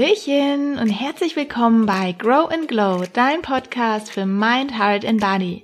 Hallöchen 0.00 0.78
und 0.78 0.88
herzlich 0.88 1.36
willkommen 1.36 1.84
bei 1.84 2.12
Grow 2.12 2.50
and 2.50 2.68
Glow, 2.68 3.04
dein 3.12 3.42
Podcast 3.42 4.10
für 4.10 4.24
Mind, 4.24 4.78
Heart 4.78 5.04
and 5.04 5.20
Body. 5.20 5.62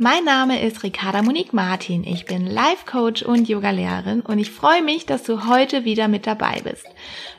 Mein 0.00 0.22
Name 0.22 0.64
ist 0.64 0.84
Ricarda 0.84 1.22
Monique 1.22 1.52
Martin. 1.52 2.04
Ich 2.04 2.24
bin 2.24 2.46
Life 2.46 2.86
Coach 2.86 3.24
und 3.24 3.48
Yogalehrerin 3.48 4.20
und 4.20 4.38
ich 4.38 4.48
freue 4.48 4.80
mich, 4.80 5.06
dass 5.06 5.24
du 5.24 5.48
heute 5.48 5.84
wieder 5.84 6.06
mit 6.06 6.24
dabei 6.24 6.60
bist. 6.62 6.86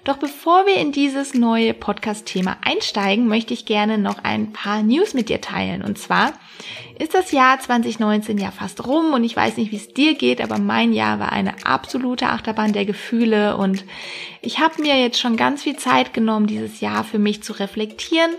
Doch 0.04 0.18
bevor 0.18 0.66
wir 0.66 0.76
in 0.76 0.92
dieses 0.92 1.34
neue 1.34 1.74
Podcast-Thema 1.74 2.58
einsteigen, 2.62 3.30
möchte 3.30 3.54
ich 3.54 3.66
gerne 3.66 3.98
noch 3.98 4.26
ein 4.26 4.52
paar 4.52 4.84
News 4.84 5.14
mit 5.14 5.30
dir 5.30 5.40
teilen. 5.40 5.82
Und 5.82 5.98
zwar 6.00 6.34
ist 7.00 7.14
das 7.14 7.32
Jahr 7.32 7.62
2019 7.62 8.38
ja 8.38 8.52
fast 8.52 8.86
rum 8.86 9.14
und 9.14 9.24
ich 9.24 9.38
weiß 9.38 9.56
nicht, 9.56 9.72
wie 9.72 9.78
es 9.78 9.94
dir 9.94 10.16
geht, 10.16 10.42
aber 10.42 10.58
mein 10.58 10.92
Jahr 10.92 11.18
war 11.18 11.32
eine 11.32 11.66
absolute 11.66 12.28
Achterbahn 12.28 12.74
der 12.74 12.84
Gefühle 12.84 13.56
und 13.56 13.86
ich 14.42 14.60
habe 14.60 14.82
mir 14.82 15.00
jetzt 15.00 15.18
schon 15.18 15.38
ganz 15.38 15.64
viel 15.64 15.78
Zeit 15.78 16.14
genommen, 16.14 16.48
dieses 16.48 16.82
Jahr 16.82 17.06
für 17.06 17.20
mich 17.20 17.42
zu 17.42 17.54
reflektieren 17.54 18.32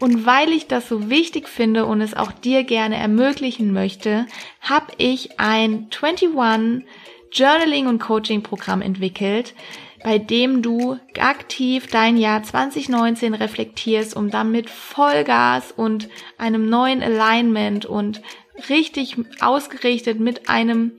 und 0.00 0.26
weil 0.26 0.50
ich 0.52 0.66
das 0.66 0.88
so 0.88 1.10
wichtig 1.10 1.48
finde 1.48 1.86
und 1.86 2.00
es 2.00 2.14
auch 2.14 2.32
dir 2.32 2.64
gerne 2.64 2.96
ermöglichen 2.96 3.72
möchte, 3.72 4.26
habe 4.60 4.92
ich 4.98 5.38
ein 5.40 5.88
21 5.90 6.84
Journaling 7.32 7.86
und 7.88 7.98
Coaching 7.98 8.42
Programm 8.42 8.80
entwickelt, 8.80 9.54
bei 10.02 10.18
dem 10.18 10.62
du 10.62 10.96
aktiv 11.18 11.88
dein 11.88 12.16
Jahr 12.16 12.42
2019 12.42 13.34
reflektierst, 13.34 14.16
um 14.16 14.30
dann 14.30 14.52
mit 14.52 14.70
Vollgas 14.70 15.72
und 15.72 16.08
einem 16.38 16.68
neuen 16.68 17.02
Alignment 17.02 17.84
und 17.84 18.22
richtig 18.68 19.16
ausgerichtet 19.40 20.20
mit 20.20 20.48
einem 20.48 20.92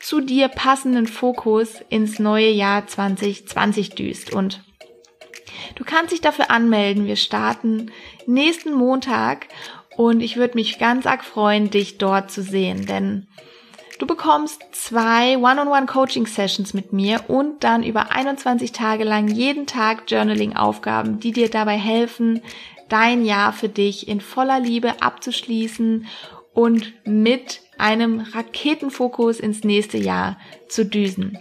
zu 0.00 0.20
dir 0.20 0.48
passenden 0.48 1.08
Fokus 1.08 1.80
ins 1.88 2.20
neue 2.20 2.50
Jahr 2.50 2.86
2020 2.86 3.90
düst. 3.90 4.32
Und 4.32 4.62
du 5.74 5.84
kannst 5.84 6.12
dich 6.12 6.20
dafür 6.20 6.50
anmelden. 6.50 7.06
Wir 7.06 7.16
starten 7.16 7.90
nächsten 8.26 8.72
Montag 8.72 9.48
und 9.96 10.20
ich 10.20 10.36
würde 10.36 10.54
mich 10.54 10.78
ganz 10.78 11.06
arg 11.06 11.24
freuen, 11.24 11.70
dich 11.70 11.98
dort 11.98 12.30
zu 12.30 12.42
sehen, 12.42 12.86
denn 12.86 13.26
du 13.98 14.06
bekommst 14.06 14.62
zwei 14.72 15.38
One-on-One-Coaching-Sessions 15.38 16.74
mit 16.74 16.92
mir 16.92 17.24
und 17.28 17.64
dann 17.64 17.82
über 17.82 18.12
21 18.12 18.72
Tage 18.72 19.04
lang 19.04 19.28
jeden 19.28 19.66
Tag 19.66 20.04
Journaling-Aufgaben, 20.08 21.20
die 21.20 21.32
dir 21.32 21.48
dabei 21.48 21.78
helfen, 21.78 22.42
dein 22.88 23.24
Jahr 23.24 23.52
für 23.52 23.68
dich 23.68 24.08
in 24.08 24.20
voller 24.20 24.60
Liebe 24.60 25.00
abzuschließen 25.00 26.06
und 26.52 26.94
mit 27.04 27.60
einem 27.78 28.20
Raketenfokus 28.20 29.40
ins 29.40 29.64
nächste 29.64 29.98
Jahr 29.98 30.38
zu 30.68 30.84
düsen. 30.84 31.38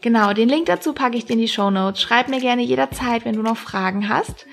Genau, 0.00 0.32
den 0.32 0.48
Link 0.48 0.66
dazu 0.66 0.92
packe 0.92 1.16
ich 1.16 1.24
dir 1.24 1.34
in 1.34 1.38
die 1.38 1.48
Show 1.48 1.70
Notes. 1.70 2.00
Schreib 2.00 2.28
mir 2.28 2.40
gerne 2.40 2.62
jederzeit, 2.62 3.24
wenn 3.24 3.36
du 3.36 3.42
noch 3.42 3.56
Fragen 3.56 4.08
hast. 4.08 4.46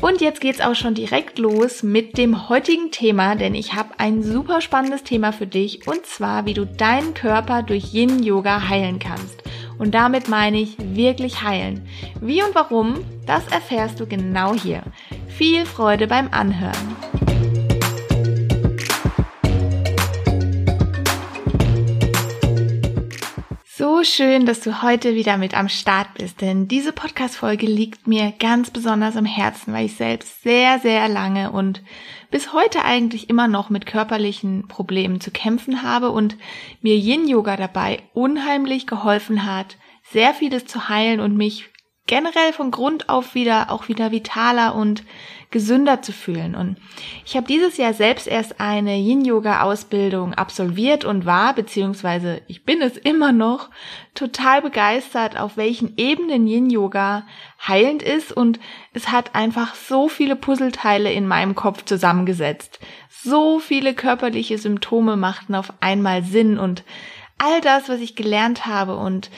Und 0.00 0.20
jetzt 0.20 0.40
geht's 0.40 0.60
auch 0.60 0.74
schon 0.74 0.94
direkt 0.94 1.38
los 1.38 1.82
mit 1.82 2.18
dem 2.18 2.48
heutigen 2.48 2.90
Thema, 2.90 3.34
denn 3.34 3.54
ich 3.54 3.74
habe 3.74 3.90
ein 3.98 4.22
super 4.22 4.60
spannendes 4.60 5.02
Thema 5.02 5.32
für 5.32 5.46
dich 5.46 5.86
und 5.86 6.06
zwar, 6.06 6.46
wie 6.46 6.54
du 6.54 6.66
deinen 6.66 7.14
Körper 7.14 7.62
durch 7.62 7.92
Yin 7.92 8.22
Yoga 8.22 8.68
heilen 8.68 8.98
kannst. 8.98 9.42
Und 9.78 9.94
damit 9.94 10.28
meine 10.28 10.58
ich 10.58 10.76
wirklich 10.78 11.42
heilen. 11.42 11.86
Wie 12.20 12.42
und 12.42 12.54
warum, 12.54 13.04
das 13.26 13.46
erfährst 13.48 14.00
du 14.00 14.06
genau 14.06 14.54
hier. 14.54 14.82
Viel 15.28 15.66
Freude 15.66 16.06
beim 16.06 16.28
Anhören. 16.30 17.23
Schön, 24.04 24.46
dass 24.46 24.60
du 24.60 24.82
heute 24.82 25.14
wieder 25.14 25.36
mit 25.36 25.54
am 25.54 25.68
Start 25.68 26.14
bist, 26.14 26.40
denn 26.40 26.68
diese 26.68 26.92
Podcast-Folge 26.92 27.66
liegt 27.66 28.06
mir 28.06 28.32
ganz 28.38 28.70
besonders 28.70 29.16
am 29.16 29.24
Herzen, 29.24 29.72
weil 29.72 29.86
ich 29.86 29.96
selbst 29.96 30.42
sehr, 30.42 30.78
sehr 30.78 31.08
lange 31.08 31.50
und 31.50 31.82
bis 32.30 32.52
heute 32.52 32.84
eigentlich 32.84 33.30
immer 33.30 33.48
noch 33.48 33.70
mit 33.70 33.86
körperlichen 33.86 34.68
Problemen 34.68 35.20
zu 35.20 35.30
kämpfen 35.30 35.82
habe 35.82 36.10
und 36.10 36.36
mir 36.82 36.96
Yin-Yoga 36.96 37.56
dabei 37.56 38.02
unheimlich 38.12 38.86
geholfen 38.86 39.46
hat, 39.46 39.76
sehr 40.10 40.34
vieles 40.34 40.66
zu 40.66 40.88
heilen 40.88 41.20
und 41.20 41.36
mich 41.36 41.70
generell 42.06 42.52
von 42.52 42.70
Grund 42.70 43.08
auf 43.08 43.34
wieder 43.34 43.70
auch 43.70 43.88
wieder 43.88 44.10
vitaler 44.10 44.74
und 44.74 45.04
gesünder 45.50 46.02
zu 46.02 46.12
fühlen. 46.12 46.54
Und 46.54 46.76
ich 47.24 47.36
habe 47.36 47.46
dieses 47.46 47.76
Jahr 47.76 47.94
selbst 47.94 48.26
erst 48.26 48.60
eine 48.60 48.96
Yin-Yoga-Ausbildung 48.96 50.34
absolviert 50.34 51.04
und 51.04 51.26
war, 51.26 51.54
beziehungsweise 51.54 52.42
ich 52.48 52.64
bin 52.64 52.82
es 52.82 52.96
immer 52.96 53.30
noch, 53.30 53.70
total 54.14 54.62
begeistert, 54.62 55.38
auf 55.38 55.56
welchen 55.56 55.96
Ebenen 55.96 56.46
Yin-Yoga 56.46 57.24
heilend 57.66 58.02
ist. 58.02 58.32
Und 58.32 58.58
es 58.92 59.12
hat 59.12 59.34
einfach 59.34 59.76
so 59.76 60.08
viele 60.08 60.34
Puzzleteile 60.34 61.12
in 61.12 61.26
meinem 61.26 61.54
Kopf 61.54 61.84
zusammengesetzt. 61.84 62.80
So 63.08 63.60
viele 63.60 63.94
körperliche 63.94 64.58
Symptome 64.58 65.16
machten 65.16 65.54
auf 65.54 65.72
einmal 65.80 66.24
Sinn 66.24 66.58
und 66.58 66.82
all 67.38 67.60
das, 67.60 67.88
was 67.88 68.00
ich 68.00 68.16
gelernt 68.16 68.66
habe 68.66 68.96
und 68.96 69.30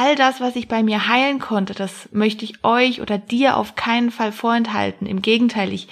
all 0.00 0.16
das, 0.16 0.40
was 0.40 0.56
ich 0.56 0.66
bei 0.66 0.82
mir 0.82 1.08
heilen 1.08 1.40
konnte, 1.40 1.74
das 1.74 2.08
möchte 2.10 2.46
ich 2.46 2.64
euch 2.64 3.02
oder 3.02 3.18
dir 3.18 3.58
auf 3.58 3.74
keinen 3.74 4.10
Fall 4.10 4.32
vorenthalten. 4.32 5.06
Im 5.06 5.20
Gegenteil, 5.20 5.74
ich 5.74 5.88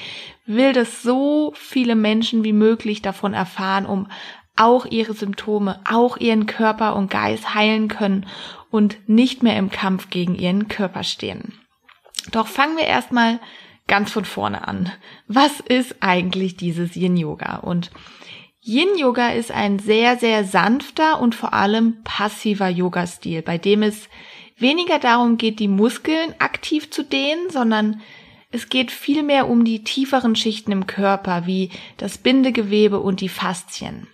will, 0.46 0.72
dass 0.72 1.02
so 1.02 1.52
viele 1.54 1.94
Menschen 1.94 2.42
wie 2.42 2.54
möglich 2.54 3.02
davon 3.02 3.34
erfahren, 3.34 3.84
um 3.84 4.08
auch 4.56 4.86
ihre 4.86 5.12
Symptome, 5.12 5.80
auch 5.84 6.16
ihren 6.16 6.46
Körper 6.46 6.96
und 6.96 7.10
Geist 7.10 7.54
heilen 7.54 7.88
können 7.88 8.26
und 8.70 8.96
nicht 9.06 9.42
mehr 9.42 9.58
im 9.58 9.70
Kampf 9.70 10.08
gegen 10.08 10.34
ihren 10.34 10.68
Körper 10.68 11.02
stehen. 11.02 11.52
Doch 12.32 12.46
fangen 12.46 12.78
wir 12.78 12.86
erstmal 12.86 13.40
ganz 13.88 14.10
von 14.10 14.24
vorne 14.24 14.66
an. 14.66 14.90
Was 15.26 15.60
ist 15.60 15.96
eigentlich 16.00 16.56
dieses 16.56 16.96
Yin 16.96 17.18
Yoga? 17.18 17.56
Und 17.56 17.90
Yin 18.68 18.98
Yoga 18.98 19.30
ist 19.30 19.50
ein 19.50 19.78
sehr, 19.78 20.18
sehr 20.18 20.44
sanfter 20.44 21.22
und 21.22 21.34
vor 21.34 21.54
allem 21.54 22.02
passiver 22.04 22.68
Yoga-Stil, 22.68 23.40
bei 23.40 23.56
dem 23.56 23.82
es 23.82 24.10
weniger 24.58 24.98
darum 24.98 25.38
geht, 25.38 25.58
die 25.58 25.68
Muskeln 25.68 26.34
aktiv 26.38 26.90
zu 26.90 27.02
dehnen, 27.02 27.48
sondern 27.48 28.02
es 28.50 28.68
geht 28.68 28.90
vielmehr 28.90 29.48
um 29.48 29.64
die 29.64 29.84
tieferen 29.84 30.36
Schichten 30.36 30.70
im 30.70 30.86
Körper, 30.86 31.46
wie 31.46 31.70
das 31.96 32.18
Bindegewebe 32.18 33.00
und 33.00 33.22
die 33.22 33.30
Faszien. 33.30 34.06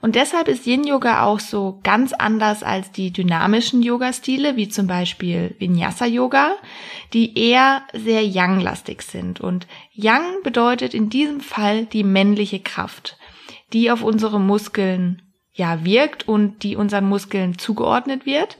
Und 0.00 0.14
deshalb 0.14 0.46
ist 0.46 0.68
Yin 0.68 0.84
Yoga 0.84 1.24
auch 1.24 1.40
so 1.40 1.80
ganz 1.82 2.12
anders 2.12 2.62
als 2.62 2.92
die 2.92 3.12
dynamischen 3.12 3.82
Yoga-Stile, 3.82 4.54
wie 4.54 4.68
zum 4.68 4.86
Beispiel 4.86 5.56
Vinyasa 5.58 6.06
Yoga, 6.06 6.52
die 7.12 7.36
eher 7.36 7.82
sehr 7.92 8.24
Yang-lastig 8.24 9.02
sind. 9.02 9.40
Und 9.40 9.66
Yang 9.92 10.44
bedeutet 10.44 10.94
in 10.94 11.10
diesem 11.10 11.40
Fall 11.40 11.86
die 11.86 12.04
männliche 12.04 12.60
Kraft 12.60 13.18
die 13.72 13.90
auf 13.90 14.02
unsere 14.02 14.40
Muskeln 14.40 15.22
ja 15.52 15.84
wirkt 15.84 16.26
und 16.28 16.62
die 16.62 16.76
unseren 16.76 17.08
Muskeln 17.08 17.58
zugeordnet 17.58 18.26
wird. 18.26 18.56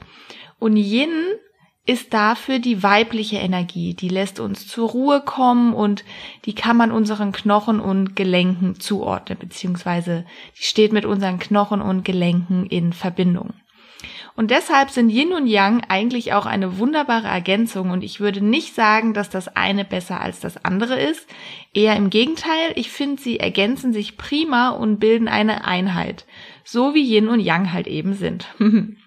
Und 0.59 0.77
Yin 0.77 1.09
ist 1.85 2.13
dafür 2.13 2.59
die 2.59 2.83
weibliche 2.83 3.37
Energie, 3.37 3.95
die 3.95 4.09
lässt 4.09 4.39
uns 4.39 4.67
zur 4.67 4.89
Ruhe 4.89 5.21
kommen 5.21 5.73
und 5.73 6.05
die 6.45 6.53
kann 6.53 6.77
man 6.77 6.91
unseren 6.91 7.31
Knochen 7.31 7.79
und 7.79 8.15
Gelenken 8.15 8.79
zuordnen, 8.79 9.39
beziehungsweise 9.39 10.25
die 10.57 10.63
steht 10.63 10.93
mit 10.93 11.05
unseren 11.05 11.39
Knochen 11.39 11.81
und 11.81 12.05
Gelenken 12.05 12.67
in 12.67 12.93
Verbindung. 12.93 13.53
Und 14.35 14.51
deshalb 14.51 14.89
sind 14.89 15.09
Yin 15.09 15.33
und 15.33 15.47
Yang 15.47 15.83
eigentlich 15.89 16.33
auch 16.33 16.45
eine 16.45 16.77
wunderbare 16.77 17.27
Ergänzung 17.27 17.91
und 17.91 18.03
ich 18.03 18.19
würde 18.19 18.43
nicht 18.43 18.73
sagen, 18.75 19.13
dass 19.13 19.29
das 19.29 19.55
eine 19.55 19.83
besser 19.83 20.21
als 20.21 20.39
das 20.39 20.63
andere 20.63 20.99
ist. 20.99 21.27
Eher 21.73 21.95
im 21.95 22.09
Gegenteil, 22.09 22.71
ich 22.75 22.89
finde, 22.91 23.21
sie 23.21 23.39
ergänzen 23.39 23.93
sich 23.93 24.17
prima 24.17 24.69
und 24.69 24.99
bilden 24.99 25.27
eine 25.27 25.65
Einheit. 25.65 26.25
So 26.63 26.93
wie 26.93 27.03
Yin 27.03 27.27
und 27.27 27.39
Yang 27.39 27.73
halt 27.73 27.87
eben 27.87 28.13
sind. 28.13 28.47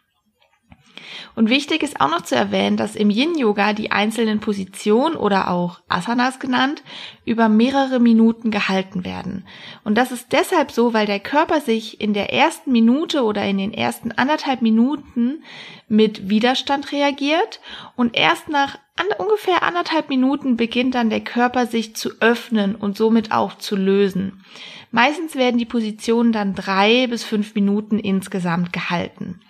Und 1.34 1.50
wichtig 1.50 1.82
ist 1.82 2.00
auch 2.00 2.10
noch 2.10 2.22
zu 2.22 2.34
erwähnen, 2.34 2.76
dass 2.76 2.96
im 2.96 3.10
Yin-Yoga 3.10 3.72
die 3.72 3.90
einzelnen 3.90 4.40
Positionen 4.40 5.16
oder 5.16 5.50
auch 5.50 5.80
Asanas 5.88 6.38
genannt 6.38 6.82
über 7.24 7.48
mehrere 7.48 8.00
Minuten 8.00 8.50
gehalten 8.50 9.04
werden. 9.04 9.46
Und 9.84 9.96
das 9.96 10.12
ist 10.12 10.32
deshalb 10.32 10.70
so, 10.70 10.94
weil 10.94 11.06
der 11.06 11.20
Körper 11.20 11.60
sich 11.60 12.00
in 12.00 12.14
der 12.14 12.32
ersten 12.32 12.72
Minute 12.72 13.24
oder 13.24 13.44
in 13.44 13.58
den 13.58 13.72
ersten 13.72 14.12
anderthalb 14.12 14.62
Minuten 14.62 15.42
mit 15.88 16.28
Widerstand 16.28 16.92
reagiert 16.92 17.60
und 17.96 18.16
erst 18.16 18.48
nach 18.48 18.78
an 18.96 19.06
ungefähr 19.18 19.64
anderthalb 19.64 20.08
Minuten 20.08 20.56
beginnt 20.56 20.94
dann 20.94 21.10
der 21.10 21.20
Körper 21.20 21.66
sich 21.66 21.96
zu 21.96 22.10
öffnen 22.20 22.76
und 22.76 22.96
somit 22.96 23.32
auch 23.32 23.58
zu 23.58 23.74
lösen. 23.74 24.44
Meistens 24.92 25.34
werden 25.34 25.58
die 25.58 25.64
Positionen 25.64 26.30
dann 26.30 26.54
drei 26.54 27.08
bis 27.08 27.24
fünf 27.24 27.56
Minuten 27.56 27.98
insgesamt 27.98 28.72
gehalten. 28.72 29.40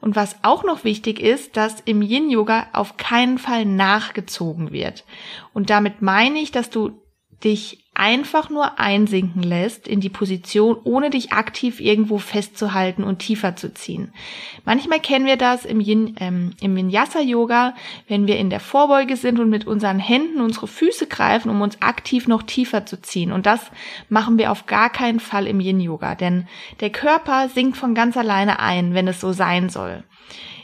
Und 0.00 0.16
was 0.16 0.36
auch 0.42 0.64
noch 0.64 0.84
wichtig 0.84 1.20
ist, 1.20 1.56
dass 1.56 1.80
im 1.80 2.00
Yin 2.02 2.30
Yoga 2.30 2.68
auf 2.72 2.96
keinen 2.96 3.38
Fall 3.38 3.64
nachgezogen 3.66 4.72
wird. 4.72 5.04
Und 5.52 5.68
damit 5.68 6.00
meine 6.00 6.38
ich, 6.38 6.52
dass 6.52 6.70
du 6.70 6.92
dich 7.44 7.89
einfach 8.00 8.48
nur 8.48 8.80
einsinken 8.80 9.42
lässt 9.42 9.86
in 9.86 10.00
die 10.00 10.08
Position, 10.08 10.78
ohne 10.84 11.10
dich 11.10 11.34
aktiv 11.34 11.80
irgendwo 11.80 12.16
festzuhalten 12.16 13.04
und 13.04 13.18
tiefer 13.18 13.56
zu 13.56 13.74
ziehen. 13.74 14.14
Manchmal 14.64 15.00
kennen 15.00 15.26
wir 15.26 15.36
das 15.36 15.66
im, 15.66 15.80
Yin, 15.80 16.16
ähm, 16.18 16.54
im 16.62 16.74
Vinyasa-Yoga, 16.74 17.74
wenn 18.08 18.26
wir 18.26 18.38
in 18.38 18.48
der 18.48 18.60
Vorbeuge 18.60 19.16
sind 19.16 19.38
und 19.38 19.50
mit 19.50 19.66
unseren 19.66 19.98
Händen 19.98 20.40
unsere 20.40 20.66
Füße 20.66 21.08
greifen, 21.08 21.50
um 21.50 21.60
uns 21.60 21.82
aktiv 21.82 22.26
noch 22.26 22.42
tiefer 22.42 22.86
zu 22.86 23.02
ziehen. 23.02 23.32
Und 23.32 23.44
das 23.44 23.70
machen 24.08 24.38
wir 24.38 24.50
auf 24.50 24.64
gar 24.64 24.88
keinen 24.88 25.20
Fall 25.20 25.46
im 25.46 25.60
Yin-Yoga, 25.60 26.14
denn 26.14 26.48
der 26.80 26.88
Körper 26.88 27.50
sinkt 27.50 27.76
von 27.76 27.94
ganz 27.94 28.16
alleine 28.16 28.60
ein, 28.60 28.94
wenn 28.94 29.08
es 29.08 29.20
so 29.20 29.32
sein 29.32 29.68
soll. 29.68 30.04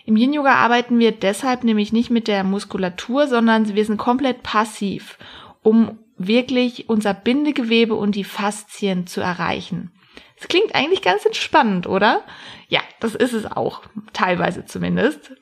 Im 0.07 0.17
Yin 0.17 0.33
Yoga 0.33 0.55
arbeiten 0.55 0.99
wir 0.99 1.13
deshalb 1.13 1.65
nämlich 1.65 1.93
nicht 1.93 2.09
mit 2.09 2.29
der 2.29 2.45
Muskulatur, 2.45 3.27
sondern 3.27 3.75
wir 3.75 3.85
sind 3.85 3.99
komplett 3.99 4.43
passiv, 4.43 5.19
um 5.63 5.99
wirklich 6.19 6.89
unser 6.89 7.15
Bindegewebe 7.15 7.95
und 7.95 8.15
die 8.15 8.25
Faszien 8.25 9.07
zu 9.07 9.21
erreichen. 9.21 9.93
Das 10.39 10.49
klingt 10.49 10.75
eigentlich 10.75 11.03
ganz 11.03 11.25
entspannend, 11.25 11.87
oder? 11.87 12.23
Ja, 12.69 12.81
das 13.01 13.15
ist 13.15 13.33
es 13.33 13.47
auch, 13.47 13.83
teilweise 14.13 14.65
zumindest. 14.65 15.33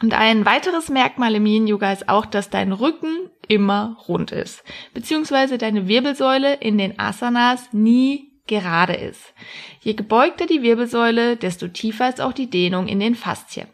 Und 0.00 0.14
ein 0.14 0.46
weiteres 0.46 0.88
Merkmal 0.88 1.34
im 1.34 1.46
Yin 1.46 1.66
Yoga 1.66 1.92
ist 1.92 2.08
auch, 2.08 2.26
dass 2.26 2.50
dein 2.50 2.72
Rücken 2.72 3.30
immer 3.48 3.96
rund 4.08 4.32
ist, 4.32 4.64
beziehungsweise 4.94 5.58
deine 5.58 5.86
Wirbelsäule 5.88 6.54
in 6.54 6.78
den 6.78 6.98
Asanas 6.98 7.72
nie 7.72 8.32
gerade 8.46 8.94
ist. 8.94 9.34
Je 9.80 9.94
gebeugter 9.94 10.46
die 10.46 10.62
Wirbelsäule, 10.62 11.36
desto 11.36 11.68
tiefer 11.68 12.08
ist 12.08 12.20
auch 12.20 12.32
die 12.32 12.50
Dehnung 12.50 12.88
in 12.88 13.00
den 13.00 13.14
Faszien. 13.14 13.68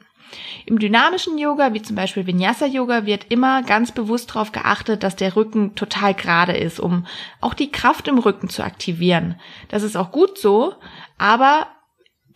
Im 0.66 0.78
dynamischen 0.78 1.38
Yoga, 1.38 1.72
wie 1.72 1.82
zum 1.82 1.96
Beispiel 1.96 2.26
Vinyasa 2.26 2.66
Yoga, 2.66 3.06
wird 3.06 3.26
immer 3.30 3.62
ganz 3.62 3.92
bewusst 3.92 4.30
darauf 4.30 4.52
geachtet, 4.52 5.02
dass 5.02 5.16
der 5.16 5.36
Rücken 5.36 5.74
total 5.74 6.14
gerade 6.14 6.56
ist, 6.56 6.80
um 6.80 7.06
auch 7.40 7.54
die 7.54 7.70
Kraft 7.70 8.08
im 8.08 8.18
Rücken 8.18 8.48
zu 8.48 8.62
aktivieren. 8.62 9.36
Das 9.68 9.82
ist 9.82 9.96
auch 9.96 10.12
gut 10.12 10.38
so, 10.38 10.74
aber 11.16 11.68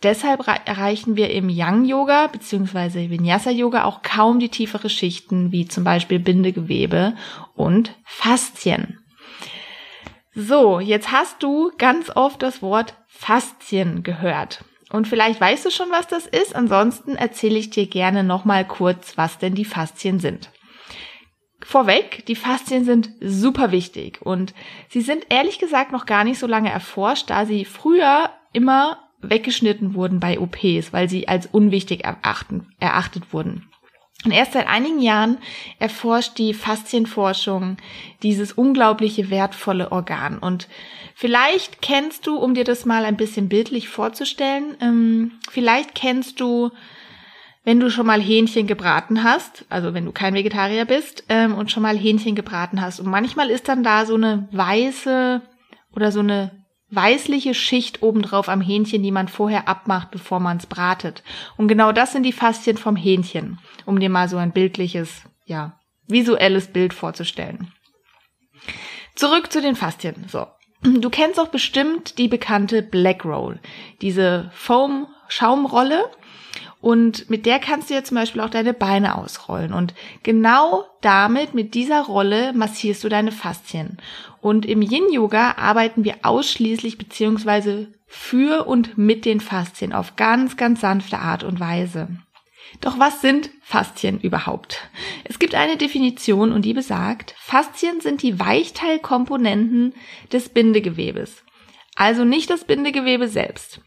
deshalb 0.01 0.45
erreichen 0.65 1.15
wir 1.15 1.31
im 1.31 1.49
Yang 1.49 1.85
Yoga 1.85 2.27
bzw. 2.27 3.09
Vinyasa 3.09 3.51
Yoga 3.51 3.85
auch 3.85 4.01
kaum 4.01 4.39
die 4.39 4.49
tiefere 4.49 4.89
Schichten, 4.89 5.51
wie 5.51 5.67
zum 5.67 5.83
Beispiel 5.83 6.19
Bindegewebe 6.19 7.15
und 7.55 7.95
Faszien. 8.03 8.99
So, 10.35 10.79
jetzt 10.79 11.11
hast 11.11 11.43
du 11.43 11.71
ganz 11.77 12.09
oft 12.09 12.41
das 12.41 12.63
Wort 12.63 12.95
Faszien 13.07 14.01
gehört. 14.01 14.65
Und 14.93 15.07
vielleicht 15.07 15.41
weißt 15.41 15.65
du 15.65 15.71
schon, 15.71 15.89
was 15.89 16.07
das 16.07 16.27
ist. 16.27 16.55
Ansonsten 16.55 17.15
erzähle 17.15 17.57
ich 17.57 17.71
dir 17.71 17.87
gerne 17.87 18.23
nochmal 18.23 18.65
kurz, 18.65 19.17
was 19.17 19.39
denn 19.39 19.55
die 19.55 19.65
Faszien 19.65 20.19
sind. 20.19 20.51
Vorweg, 21.65 22.27
die 22.27 22.35
Faszien 22.35 22.85
sind 22.85 23.09
super 23.19 23.71
wichtig 23.71 24.21
und 24.21 24.53
sie 24.89 25.01
sind 25.01 25.25
ehrlich 25.29 25.57
gesagt 25.57 25.91
noch 25.91 26.05
gar 26.05 26.23
nicht 26.23 26.37
so 26.37 26.45
lange 26.45 26.69
erforscht, 26.69 27.31
da 27.31 27.47
sie 27.47 27.65
früher 27.65 28.29
immer 28.51 28.99
weggeschnitten 29.21 29.95
wurden 29.95 30.19
bei 30.19 30.39
OPs, 30.39 30.93
weil 30.93 31.09
sie 31.09 31.27
als 31.27 31.47
unwichtig 31.47 32.03
erachten, 32.03 32.67
erachtet 32.79 33.33
wurden. 33.33 33.72
Und 34.25 34.31
erst 34.31 34.53
seit 34.53 34.67
einigen 34.67 34.99
Jahren 34.99 35.37
erforscht 35.79 36.37
die 36.37 36.53
Faszienforschung 36.53 37.77
dieses 38.21 38.53
unglaubliche 38.53 39.29
wertvolle 39.29 39.91
Organ. 39.91 40.37
Und 40.37 40.69
vielleicht 41.13 41.81
kennst 41.81 42.25
du, 42.25 42.37
um 42.37 42.53
dir 42.53 42.63
das 42.63 42.85
mal 42.85 43.03
ein 43.03 43.17
bisschen 43.17 43.49
bildlich 43.49 43.89
vorzustellen, 43.89 44.77
ähm, 44.79 45.31
vielleicht 45.51 45.93
kennst 45.93 46.39
du, 46.39 46.71
wenn 47.65 47.81
du 47.81 47.89
schon 47.89 48.05
mal 48.05 48.21
Hähnchen 48.21 48.65
gebraten 48.65 49.23
hast, 49.23 49.65
also 49.69 49.93
wenn 49.93 50.05
du 50.05 50.13
kein 50.13 50.33
Vegetarier 50.33 50.85
bist 50.85 51.25
ähm, 51.27 51.53
und 51.55 51.71
schon 51.71 51.83
mal 51.83 51.97
Hähnchen 51.97 52.35
gebraten 52.35 52.81
hast. 52.81 53.01
Und 53.01 53.07
manchmal 53.07 53.49
ist 53.49 53.67
dann 53.67 53.83
da 53.83 54.05
so 54.05 54.15
eine 54.15 54.47
weiße 54.51 55.41
oder 55.95 56.11
so 56.13 56.21
eine 56.21 56.62
weißliche 56.95 57.53
Schicht 57.53 58.01
obendrauf 58.01 58.49
am 58.49 58.61
Hähnchen, 58.61 59.03
die 59.03 59.11
man 59.11 59.27
vorher 59.27 59.67
abmacht, 59.67 60.11
bevor 60.11 60.39
man 60.39 60.57
es 60.57 60.65
bratet. 60.65 61.23
Und 61.57 61.67
genau 61.67 61.91
das 61.91 62.11
sind 62.11 62.23
die 62.23 62.31
Faszien 62.31 62.77
vom 62.77 62.95
Hähnchen, 62.95 63.59
um 63.85 63.99
dir 63.99 64.09
mal 64.09 64.29
so 64.29 64.37
ein 64.37 64.51
bildliches, 64.51 65.23
ja, 65.45 65.79
visuelles 66.07 66.67
Bild 66.67 66.93
vorzustellen. 66.93 67.71
Zurück 69.15 69.51
zu 69.51 69.61
den 69.61 69.75
Faszien. 69.75 70.25
So. 70.27 70.47
Du 70.81 71.09
kennst 71.09 71.39
auch 71.39 71.47
bestimmt 71.47 72.17
die 72.17 72.27
bekannte 72.27 72.81
Black 72.81 73.23
Roll, 73.23 73.59
diese 74.01 74.51
Foam-Schaumrolle, 75.33 76.09
und 76.79 77.29
mit 77.29 77.45
der 77.45 77.59
kannst 77.59 77.89
du 77.89 77.93
ja 77.93 78.03
zum 78.03 78.15
Beispiel 78.15 78.41
auch 78.41 78.49
deine 78.49 78.73
Beine 78.73 79.17
ausrollen. 79.17 79.71
Und 79.71 79.93
genau 80.21 80.83
damit, 80.99 81.53
mit 81.53 81.75
dieser 81.75 82.01
Rolle, 82.01 82.51
massierst 82.51 83.05
du 83.05 83.09
deine 83.09 83.31
Faszien. 83.31 83.97
Und 84.41 84.65
im 84.65 84.81
Yin-Yoga 84.81 85.53
arbeiten 85.53 86.03
wir 86.03 86.17
ausschließlich 86.23 86.97
beziehungsweise 86.97 87.87
für 88.05 88.67
und 88.67 88.97
mit 88.97 89.23
den 89.23 89.39
Faszien 89.39 89.93
auf 89.93 90.17
ganz, 90.17 90.57
ganz 90.57 90.81
sanfte 90.81 91.19
Art 91.19 91.45
und 91.45 91.61
Weise. 91.61 92.09
Doch 92.81 92.99
was 92.99 93.21
sind 93.21 93.49
Faszien 93.61 94.19
überhaupt? 94.19 94.81
Es 95.23 95.39
gibt 95.39 95.55
eine 95.55 95.77
Definition 95.77 96.51
und 96.51 96.65
die 96.65 96.73
besagt, 96.73 97.33
Faszien 97.37 98.01
sind 98.01 98.21
die 98.23 98.41
Weichteilkomponenten 98.41 99.93
des 100.33 100.49
Bindegewebes. 100.49 101.43
Also 101.95 102.25
nicht 102.25 102.49
das 102.49 102.63
Bindegewebe 102.63 103.27
selbst. 103.27 103.79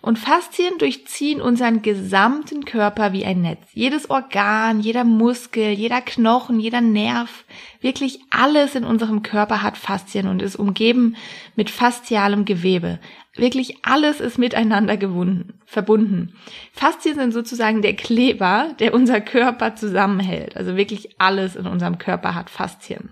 Und 0.00 0.18
Faszien 0.18 0.78
durchziehen 0.78 1.42
unseren 1.42 1.82
gesamten 1.82 2.64
Körper 2.64 3.12
wie 3.12 3.26
ein 3.26 3.42
Netz. 3.42 3.60
Jedes 3.74 4.08
Organ, 4.08 4.80
jeder 4.80 5.04
Muskel, 5.04 5.70
jeder 5.70 6.00
Knochen, 6.00 6.58
jeder 6.58 6.80
Nerv, 6.80 7.44
wirklich 7.82 8.20
alles 8.30 8.74
in 8.74 8.84
unserem 8.84 9.22
Körper 9.22 9.62
hat 9.62 9.76
Faszien 9.76 10.26
und 10.26 10.40
ist 10.40 10.56
umgeben 10.56 11.16
mit 11.54 11.68
faszialem 11.68 12.46
Gewebe. 12.46 12.98
Wirklich 13.36 13.84
alles 13.84 14.20
ist 14.20 14.38
miteinander 14.38 14.96
gewunden, 14.96 15.60
verbunden. 15.66 16.34
Faszien 16.72 17.16
sind 17.16 17.32
sozusagen 17.32 17.82
der 17.82 17.94
Kleber, 17.94 18.74
der 18.80 18.94
unser 18.94 19.20
Körper 19.20 19.76
zusammenhält. 19.76 20.56
Also 20.56 20.76
wirklich 20.76 21.20
alles 21.20 21.56
in 21.56 21.66
unserem 21.66 21.98
Körper 21.98 22.34
hat 22.34 22.48
Faszien. 22.48 23.10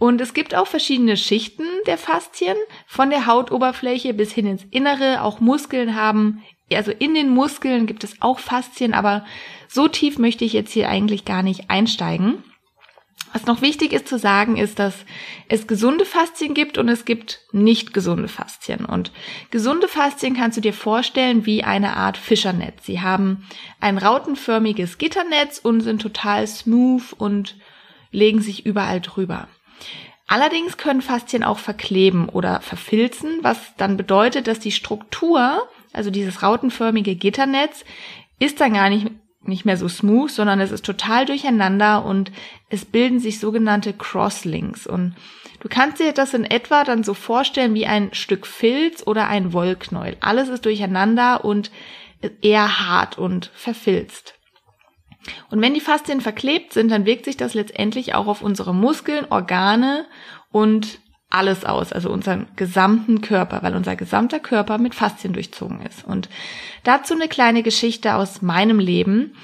Und 0.00 0.22
es 0.22 0.32
gibt 0.32 0.54
auch 0.54 0.66
verschiedene 0.66 1.18
Schichten 1.18 1.66
der 1.86 1.98
Faszien, 1.98 2.56
von 2.86 3.10
der 3.10 3.26
Hautoberfläche 3.26 4.14
bis 4.14 4.32
hin 4.32 4.46
ins 4.46 4.64
Innere. 4.70 5.22
Auch 5.22 5.40
Muskeln 5.40 5.94
haben, 5.94 6.42
also 6.72 6.90
in 6.90 7.12
den 7.12 7.28
Muskeln 7.28 7.84
gibt 7.84 8.02
es 8.02 8.16
auch 8.20 8.38
Faszien, 8.38 8.94
aber 8.94 9.26
so 9.68 9.88
tief 9.88 10.18
möchte 10.18 10.42
ich 10.46 10.54
jetzt 10.54 10.72
hier 10.72 10.88
eigentlich 10.88 11.26
gar 11.26 11.42
nicht 11.42 11.68
einsteigen. 11.68 12.42
Was 13.34 13.44
noch 13.44 13.60
wichtig 13.60 13.92
ist 13.92 14.08
zu 14.08 14.18
sagen, 14.18 14.56
ist, 14.56 14.78
dass 14.78 14.94
es 15.48 15.66
gesunde 15.66 16.06
Faszien 16.06 16.54
gibt 16.54 16.78
und 16.78 16.88
es 16.88 17.04
gibt 17.04 17.40
nicht 17.52 17.92
gesunde 17.92 18.28
Faszien. 18.28 18.86
Und 18.86 19.12
gesunde 19.50 19.86
Faszien 19.86 20.34
kannst 20.34 20.56
du 20.56 20.62
dir 20.62 20.72
vorstellen 20.72 21.44
wie 21.44 21.62
eine 21.62 21.94
Art 21.94 22.16
Fischernetz. 22.16 22.86
Sie 22.86 23.02
haben 23.02 23.46
ein 23.80 23.98
rautenförmiges 23.98 24.96
Gitternetz 24.96 25.58
und 25.58 25.82
sind 25.82 26.00
total 26.00 26.46
smooth 26.46 27.12
und 27.18 27.56
legen 28.12 28.40
sich 28.40 28.64
überall 28.64 29.02
drüber. 29.02 29.46
Allerdings 30.26 30.76
können 30.76 31.02
Faszien 31.02 31.42
auch 31.42 31.58
verkleben 31.58 32.28
oder 32.28 32.60
verfilzen, 32.60 33.40
was 33.42 33.58
dann 33.76 33.96
bedeutet, 33.96 34.46
dass 34.46 34.60
die 34.60 34.70
Struktur, 34.70 35.68
also 35.92 36.10
dieses 36.10 36.44
rautenförmige 36.44 37.16
Gitternetz, 37.16 37.84
ist 38.38 38.60
dann 38.60 38.74
gar 38.74 38.90
nicht, 38.90 39.10
nicht 39.42 39.64
mehr 39.64 39.76
so 39.76 39.88
smooth, 39.88 40.30
sondern 40.30 40.60
es 40.60 40.70
ist 40.70 40.84
total 40.84 41.26
durcheinander 41.26 42.04
und 42.04 42.30
es 42.68 42.84
bilden 42.84 43.18
sich 43.18 43.40
sogenannte 43.40 43.92
Crosslinks. 43.92 44.86
Und 44.86 45.16
du 45.58 45.68
kannst 45.68 45.98
dir 45.98 46.12
das 46.12 46.32
in 46.32 46.44
etwa 46.44 46.84
dann 46.84 47.02
so 47.02 47.14
vorstellen 47.14 47.74
wie 47.74 47.86
ein 47.86 48.14
Stück 48.14 48.46
Filz 48.46 49.04
oder 49.04 49.26
ein 49.26 49.52
Wollknäuel. 49.52 50.16
Alles 50.20 50.48
ist 50.48 50.64
durcheinander 50.64 51.44
und 51.44 51.72
eher 52.40 52.80
hart 52.86 53.18
und 53.18 53.50
verfilzt. 53.54 54.34
Und 55.50 55.60
wenn 55.60 55.74
die 55.74 55.80
Faszien 55.80 56.20
verklebt 56.20 56.72
sind, 56.72 56.90
dann 56.90 57.04
wirkt 57.04 57.24
sich 57.24 57.36
das 57.36 57.54
letztendlich 57.54 58.14
auch 58.14 58.26
auf 58.26 58.42
unsere 58.42 58.74
Muskeln, 58.74 59.26
Organe 59.30 60.06
und 60.50 61.00
alles 61.30 61.64
aus, 61.64 61.92
also 61.92 62.10
unseren 62.10 62.48
gesamten 62.56 63.20
Körper, 63.20 63.62
weil 63.62 63.76
unser 63.76 63.94
gesamter 63.94 64.40
Körper 64.40 64.78
mit 64.78 64.96
Faszien 64.96 65.32
durchzogen 65.32 65.80
ist. 65.80 66.04
Und 66.04 66.28
dazu 66.82 67.14
eine 67.14 67.28
kleine 67.28 67.62
Geschichte 67.62 68.16
aus 68.16 68.42
meinem 68.42 68.80
Leben. 68.80 69.34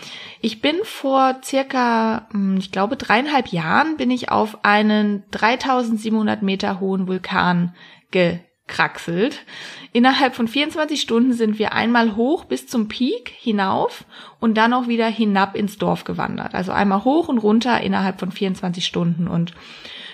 Ich 0.40 0.60
bin 0.60 0.76
vor 0.82 1.36
circa, 1.44 2.26
hm, 2.32 2.56
ich 2.58 2.72
glaube, 2.72 2.96
dreieinhalb 2.96 3.48
Jahren 3.48 3.96
bin 3.96 4.10
ich 4.10 4.30
auf 4.30 4.64
einen 4.64 5.22
3700 5.30 6.42
Meter 6.42 6.80
hohen 6.80 7.06
Vulkan 7.06 7.74
ge 8.10 8.40
kraxelt. 8.66 9.44
Innerhalb 9.92 10.34
von 10.34 10.48
24 10.48 11.00
Stunden 11.00 11.32
sind 11.32 11.58
wir 11.58 11.72
einmal 11.72 12.16
hoch 12.16 12.44
bis 12.44 12.66
zum 12.66 12.88
Peak 12.88 13.32
hinauf 13.34 14.04
und 14.40 14.56
dann 14.56 14.72
auch 14.72 14.88
wieder 14.88 15.06
hinab 15.06 15.56
ins 15.56 15.78
Dorf 15.78 16.04
gewandert. 16.04 16.54
Also 16.54 16.72
einmal 16.72 17.04
hoch 17.04 17.28
und 17.28 17.38
runter 17.38 17.80
innerhalb 17.80 18.18
von 18.18 18.32
24 18.32 18.84
Stunden. 18.84 19.28
Und 19.28 19.54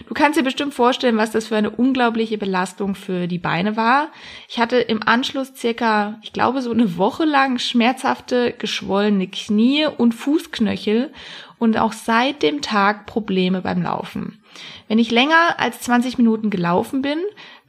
du 0.07 0.15
kannst 0.15 0.39
dir 0.39 0.45
bestimmt 0.45 0.75
vorstellen, 0.75 1.17
was 1.17 1.31
das 1.31 1.47
für 1.47 1.57
eine 1.57 1.71
unglaubliche 1.71 2.37
Belastung 2.37 2.95
für 2.95 3.27
die 3.27 3.39
Beine 3.39 3.77
war. 3.77 4.09
Ich 4.49 4.59
hatte 4.59 4.77
im 4.77 5.03
Anschluss 5.03 5.55
circa, 5.57 6.19
ich 6.23 6.33
glaube, 6.33 6.61
so 6.61 6.71
eine 6.71 6.99
Woche 6.99 7.25
lang 7.25 7.59
schmerzhafte, 7.59 8.55
geschwollene 8.57 9.29
Knie 9.29 9.87
und 9.87 10.13
Fußknöchel 10.15 11.11
und 11.59 11.79
auch 11.79 11.93
seit 11.93 12.43
dem 12.43 12.61
Tag 12.61 13.07
Probleme 13.07 13.63
beim 13.63 13.83
Laufen. 13.83 14.43
Wenn 14.89 14.99
ich 14.99 15.11
länger 15.11 15.59
als 15.59 15.81
20 15.81 16.19
Minuten 16.19 16.51
gelaufen 16.51 17.03
bin, 17.03 17.19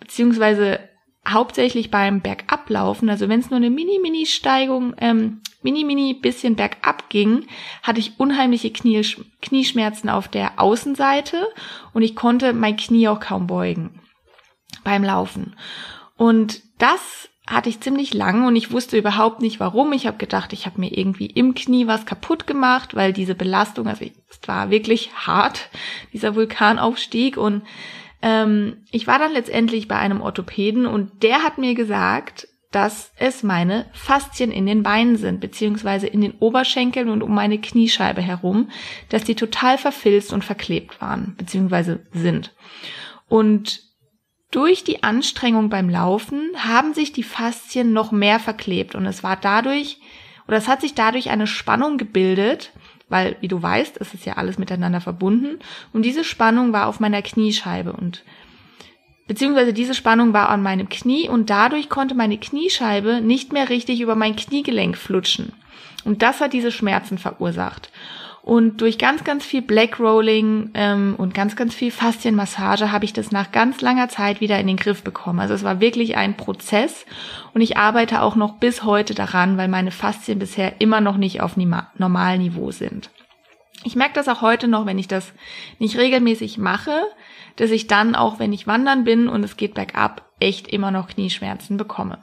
beziehungsweise 0.04 0.80
hauptsächlich 1.28 1.90
beim 1.90 2.20
Bergablaufen, 2.20 3.10
also 3.10 3.30
wenn 3.30 3.40
es 3.40 3.50
nur 3.50 3.58
eine 3.58 3.70
Mini-Mini-Steigung, 3.70 4.94
ähm, 4.98 5.42
Mini-Mini 5.62 6.16
bisschen 6.16 6.58
bergab 6.58 7.10
ging, 7.10 7.48
hatte 7.82 8.02
ich 8.02 8.20
unheimliche 8.20 8.72
Knie, 8.72 9.02
Knieschmerzen 9.42 10.10
auf 10.10 10.28
der 10.28 10.60
Außenseite 10.60 11.48
und 11.94 12.02
ich 12.02 12.16
konnte 12.16 12.52
mein 12.52 12.76
Knie 12.76 13.08
auch 13.08 13.22
kaum 13.22 13.48
beugen 13.48 14.02
beim 14.84 15.04
Laufen. 15.04 15.56
Und 16.18 16.62
das 16.78 17.30
hatte 17.48 17.70
ich 17.70 17.80
ziemlich 17.80 18.14
lang 18.14 18.46
und 18.46 18.58
ich 18.58 18.72
wusste 18.72 18.98
überhaupt 18.98 19.42
nicht 19.42 19.62
warum. 19.62 19.94
Ich 19.94 20.08
habe 20.08 20.18
gedacht, 20.18 20.52
ich 20.52 20.66
habe 20.66 20.82
mir 20.82 20.98
irgendwie 20.98 21.28
im 21.28 21.56
Knie 21.56 21.88
was 21.88 22.06
kaputt 22.06 22.48
gemacht, 22.48 22.96
weil 22.96 23.14
diese 23.14 23.36
Belastung, 23.36 23.88
also 23.88 24.06
es 24.30 24.40
war 24.48 24.70
wirklich 24.70 25.12
hart, 25.14 25.70
dieser 26.12 26.36
Vulkanaufstieg 26.36 27.38
und 27.38 27.64
ähm, 28.24 28.78
ich 28.90 29.06
war 29.06 29.20
dann 29.20 29.34
letztendlich 29.34 29.90
bei 29.90 29.98
einem 29.98 30.22
Orthopäden 30.22 30.88
und 30.88 31.22
der 31.22 31.44
hat 31.44 31.58
mir 31.58 31.76
gesagt, 31.76 32.48
dass 32.72 33.12
es 33.18 33.44
meine 33.44 33.86
Faszien 33.92 34.50
in 34.50 34.66
den 34.66 34.82
Beinen 34.82 35.18
sind, 35.18 35.42
beziehungsweise 35.42 36.08
in 36.08 36.22
den 36.22 36.32
Oberschenkeln 36.40 37.10
und 37.10 37.22
um 37.22 37.36
meine 37.36 37.60
Kniescheibe 37.60 38.22
herum, 38.22 38.70
dass 39.10 39.26
die 39.26 39.36
total 39.36 39.78
verfilzt 39.78 40.34
und 40.34 40.44
verklebt 40.44 41.00
waren, 41.02 41.36
beziehungsweise 41.38 42.00
sind. 42.14 42.56
Und 43.28 43.82
durch 44.52 44.84
die 44.84 45.04
Anstrengung 45.04 45.70
beim 45.70 45.90
Laufen 45.90 46.52
haben 46.58 46.94
sich 46.94 47.12
die 47.12 47.24
Faszien 47.24 47.92
noch 47.92 48.12
mehr 48.12 48.40
verklebt 48.40 48.96
und 48.96 49.06
es 49.06 49.22
war 49.22 49.36
dadurch, 49.36 50.00
oder 50.48 50.58
es 50.58 50.70
hat 50.70 50.82
sich 50.82 50.96
dadurch 50.96 51.30
eine 51.30 51.48
Spannung 51.48 51.98
gebildet, 51.98 52.72
weil, 53.14 53.38
wie 53.42 53.48
du 53.48 53.62
weißt, 53.62 54.02
es 54.02 54.16
ist 54.16 54.26
ja 54.26 54.34
alles 54.34 54.58
miteinander 54.58 55.00
verbunden. 55.00 55.60
Und 55.94 56.02
diese 56.02 56.24
Spannung 56.24 56.74
war 56.74 56.88
auf 56.88 57.00
meiner 57.00 57.22
Kniescheibe 57.22 57.94
und 57.94 58.24
beziehungsweise 59.28 59.72
diese 59.72 59.94
Spannung 59.94 60.34
war 60.34 60.50
an 60.50 60.64
meinem 60.64 60.90
Knie 60.90 61.30
und 61.30 61.52
dadurch 61.52 61.90
konnte 61.90 62.16
meine 62.16 62.40
Kniescheibe 62.40 63.22
nicht 63.22 63.54
mehr 63.54 63.70
richtig 63.70 64.02
über 64.02 64.16
mein 64.16 64.36
Kniegelenk 64.36 64.98
flutschen. 64.98 65.54
Und 66.04 66.24
das 66.24 66.42
hat 66.42 66.54
diese 66.54 66.72
Schmerzen 66.72 67.20
verursacht. 67.20 67.92
Und 68.44 68.82
durch 68.82 68.98
ganz, 68.98 69.24
ganz 69.24 69.46
viel 69.46 69.62
Black 69.62 70.02
Rolling 70.02 70.72
ähm, 70.74 71.16
und 71.18 71.34
ganz, 71.34 71.56
ganz 71.56 71.74
viel 71.74 71.92
Faszienmassage 71.92 72.92
habe 72.92 73.06
ich 73.06 73.14
das 73.14 73.32
nach 73.32 73.54
ganz 73.54 73.80
langer 73.80 74.10
Zeit 74.10 74.42
wieder 74.42 74.60
in 74.60 74.68
den 74.68 74.76
Griff 74.76 75.02
bekommen. 75.02 75.40
Also 75.40 75.54
es 75.54 75.64
war 75.64 75.80
wirklich 75.80 76.18
ein 76.18 76.36
Prozess 76.36 77.06
und 77.54 77.62
ich 77.62 77.78
arbeite 77.78 78.22
auch 78.22 78.36
noch 78.36 78.58
bis 78.58 78.84
heute 78.84 79.16
daran, 79.16 79.58
weil 79.58 79.70
meine 79.70 79.92
Faszien 79.92 80.40
bisher 80.40 80.82
immer 80.82 81.00
noch 81.00 81.16
nicht 81.16 81.40
auf 81.40 81.56
Normalniveau 81.56 82.72
sind. 82.72 83.10
Ich 83.86 83.96
merke 83.96 84.16
das 84.16 84.28
auch 84.28 84.42
heute 84.42 84.68
noch, 84.68 84.86
wenn 84.86 85.00
ich 85.00 85.08
das 85.08 85.32
nicht 85.80 85.98
regelmäßig 85.98 86.58
mache, 86.58 87.00
dass 87.56 87.72
ich 87.72 87.88
dann 87.88 88.14
auch, 88.14 88.40
wenn 88.40 88.52
ich 88.52 88.68
wandern 88.68 89.06
bin 89.06 89.30
und 89.30 89.46
es 89.46 89.56
geht 89.56 89.74
bergab, 89.74 90.30
echt 90.42 90.68
immer 90.68 90.92
noch 90.92 91.08
Knieschmerzen 91.08 91.78
bekomme. 91.78 92.20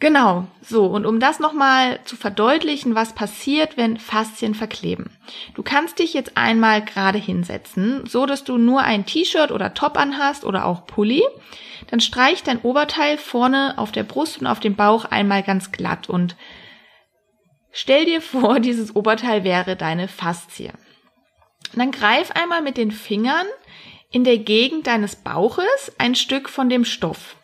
Genau, 0.00 0.46
so. 0.62 0.86
Und 0.86 1.06
um 1.06 1.18
das 1.18 1.40
nochmal 1.40 1.98
zu 2.04 2.16
verdeutlichen, 2.16 2.94
was 2.94 3.14
passiert, 3.14 3.76
wenn 3.76 3.98
Faszien 3.98 4.54
verkleben. 4.54 5.10
Du 5.54 5.64
kannst 5.64 5.98
dich 5.98 6.14
jetzt 6.14 6.36
einmal 6.36 6.84
gerade 6.84 7.18
hinsetzen, 7.18 8.06
so 8.06 8.24
dass 8.24 8.44
du 8.44 8.58
nur 8.58 8.82
ein 8.82 9.06
T-Shirt 9.06 9.50
oder 9.50 9.74
Top 9.74 9.98
anhast 9.98 10.44
oder 10.44 10.66
auch 10.66 10.86
Pulli. 10.86 11.24
Dann 11.88 11.98
streich 11.98 12.44
dein 12.44 12.60
Oberteil 12.60 13.18
vorne 13.18 13.74
auf 13.76 13.90
der 13.90 14.04
Brust 14.04 14.40
und 14.40 14.46
auf 14.46 14.60
dem 14.60 14.76
Bauch 14.76 15.04
einmal 15.04 15.42
ganz 15.42 15.72
glatt 15.72 16.08
und 16.08 16.36
stell 17.72 18.04
dir 18.04 18.20
vor, 18.20 18.60
dieses 18.60 18.94
Oberteil 18.94 19.42
wäre 19.42 19.74
deine 19.74 20.06
Faszie. 20.06 20.70
Dann 21.74 21.90
greif 21.90 22.30
einmal 22.30 22.62
mit 22.62 22.76
den 22.76 22.92
Fingern 22.92 23.46
in 24.10 24.22
der 24.22 24.38
Gegend 24.38 24.86
deines 24.86 25.16
Bauches 25.16 25.92
ein 25.98 26.14
Stück 26.14 26.48
von 26.48 26.68
dem 26.68 26.84
Stoff. 26.84 27.37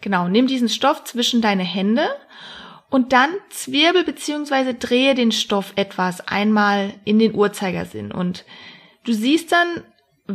Genau, 0.00 0.28
nimm 0.28 0.46
diesen 0.46 0.68
Stoff 0.68 1.04
zwischen 1.04 1.42
deine 1.42 1.64
Hände 1.64 2.08
und 2.88 3.12
dann 3.12 3.30
zwirbel 3.50 4.04
bzw. 4.04 4.74
drehe 4.78 5.14
den 5.14 5.32
Stoff 5.32 5.72
etwas 5.76 6.20
einmal 6.26 6.94
in 7.04 7.18
den 7.18 7.34
Uhrzeigersinn 7.34 8.10
und 8.10 8.44
du 9.04 9.12
siehst 9.12 9.52
dann 9.52 9.84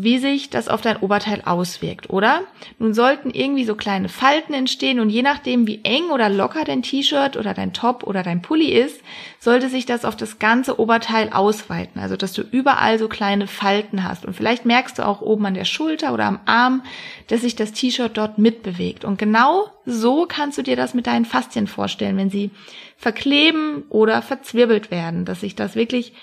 wie 0.04 0.18
sich 0.18 0.50
das 0.50 0.68
auf 0.68 0.82
dein 0.82 0.98
Oberteil 0.98 1.42
auswirkt, 1.46 2.10
oder? 2.10 2.42
Nun 2.80 2.94
sollten 2.94 3.30
irgendwie 3.32 3.66
so 3.66 3.76
kleine 3.76 4.10
Falten 4.10 4.54
entstehen 4.54 5.00
und 5.00 5.10
je 5.10 5.22
nachdem, 5.22 5.68
wie 5.68 5.82
eng 5.84 6.10
oder 6.12 6.30
locker 6.30 6.64
dein 6.66 6.82
T-Shirt 6.82 7.38
oder 7.38 7.54
dein 7.54 7.74
Top 7.74 8.04
oder 8.04 8.24
dein 8.24 8.42
Pulli 8.42 8.72
ist, 8.72 9.02
sollte 9.40 9.70
sich 9.70 9.86
das 9.86 10.06
auf 10.06 10.16
das 10.16 10.40
ganze 10.40 10.80
Oberteil 10.80 11.30
ausweiten, 11.32 12.02
also 12.02 12.18
dass 12.18 12.34
du 12.34 12.42
überall 12.42 13.00
so 13.00 13.08
kleine 13.08 13.48
Falten 13.48 14.04
hast. 14.04 14.26
Und 14.26 14.34
vielleicht 14.34 14.66
merkst 14.66 15.00
du 15.00 15.06
auch 15.06 15.22
oben 15.22 15.46
an 15.46 15.54
der 15.54 15.66
Schulter 15.66 16.14
oder 16.14 16.26
am 16.26 16.40
Arm, 16.46 16.84
dass 17.28 17.42
sich 17.42 17.56
das 17.56 17.74
T-Shirt 17.74 18.18
dort 18.18 18.38
mitbewegt. 18.38 19.06
Und 19.06 19.18
genau 19.18 19.70
so 19.86 20.26
kannst 20.28 20.58
du 20.58 20.62
dir 20.62 20.76
das 20.76 20.94
mit 20.94 21.08
deinen 21.08 21.26
Faszien 21.26 21.68
vorstellen, 21.68 22.18
wenn 22.18 22.30
sie 22.30 22.52
verkleben 22.98 23.84
oder 23.90 24.22
verzwirbelt 24.22 24.92
werden, 24.92 25.26
dass 25.26 25.42
sich 25.42 25.56
das 25.56 25.76
wirklich 25.76 26.14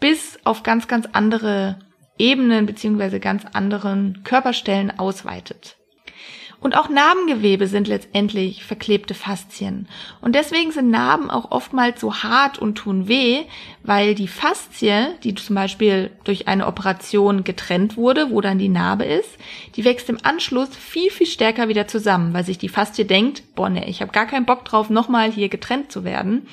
bis 0.00 0.38
auf 0.44 0.62
ganz, 0.62 0.88
ganz 0.88 1.08
andere 1.12 1.78
Ebenen 2.18 2.66
beziehungsweise 2.66 3.20
ganz 3.20 3.44
anderen 3.52 4.20
Körperstellen 4.24 4.98
ausweitet. 4.98 5.76
Und 6.64 6.78
auch 6.78 6.88
Narbengewebe 6.88 7.66
sind 7.66 7.88
letztendlich 7.88 8.64
verklebte 8.64 9.12
Faszien. 9.12 9.86
Und 10.22 10.34
deswegen 10.34 10.72
sind 10.72 10.88
Narben 10.88 11.28
auch 11.28 11.50
oftmals 11.50 12.00
so 12.00 12.22
hart 12.22 12.58
und 12.58 12.76
tun 12.76 13.06
weh, 13.06 13.42
weil 13.82 14.14
die 14.14 14.28
Faszie, 14.28 15.08
die 15.24 15.34
zum 15.34 15.56
Beispiel 15.56 16.10
durch 16.24 16.48
eine 16.48 16.66
Operation 16.66 17.44
getrennt 17.44 17.98
wurde, 17.98 18.30
wo 18.30 18.40
dann 18.40 18.58
die 18.58 18.70
Narbe 18.70 19.04
ist, 19.04 19.36
die 19.76 19.84
wächst 19.84 20.08
im 20.08 20.16
Anschluss 20.22 20.74
viel, 20.74 21.10
viel 21.10 21.26
stärker 21.26 21.68
wieder 21.68 21.86
zusammen, 21.86 22.32
weil 22.32 22.46
sich 22.46 22.56
die 22.56 22.70
Faszie 22.70 23.04
denkt, 23.04 23.42
boah, 23.54 23.68
ne, 23.68 23.86
ich 23.86 24.00
habe 24.00 24.12
gar 24.12 24.26
keinen 24.26 24.46
Bock 24.46 24.64
drauf, 24.64 24.88
nochmal 24.88 25.30
hier 25.30 25.50
getrennt 25.50 25.92
zu 25.92 26.02
werden. 26.02 26.46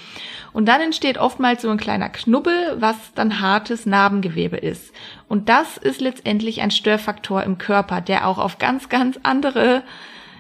Und 0.53 0.65
dann 0.67 0.81
entsteht 0.81 1.17
oftmals 1.17 1.61
so 1.61 1.69
ein 1.69 1.77
kleiner 1.77 2.09
Knubbel, 2.09 2.75
was 2.77 3.13
dann 3.13 3.39
hartes 3.39 3.85
Narbengewebe 3.85 4.57
ist. 4.57 4.93
Und 5.27 5.49
das 5.49 5.77
ist 5.77 6.01
letztendlich 6.01 6.61
ein 6.61 6.71
Störfaktor 6.71 7.43
im 7.43 7.57
Körper, 7.57 8.01
der 8.01 8.27
auch 8.27 8.37
auf 8.37 8.57
ganz, 8.57 8.89
ganz 8.89 9.19
andere 9.23 9.83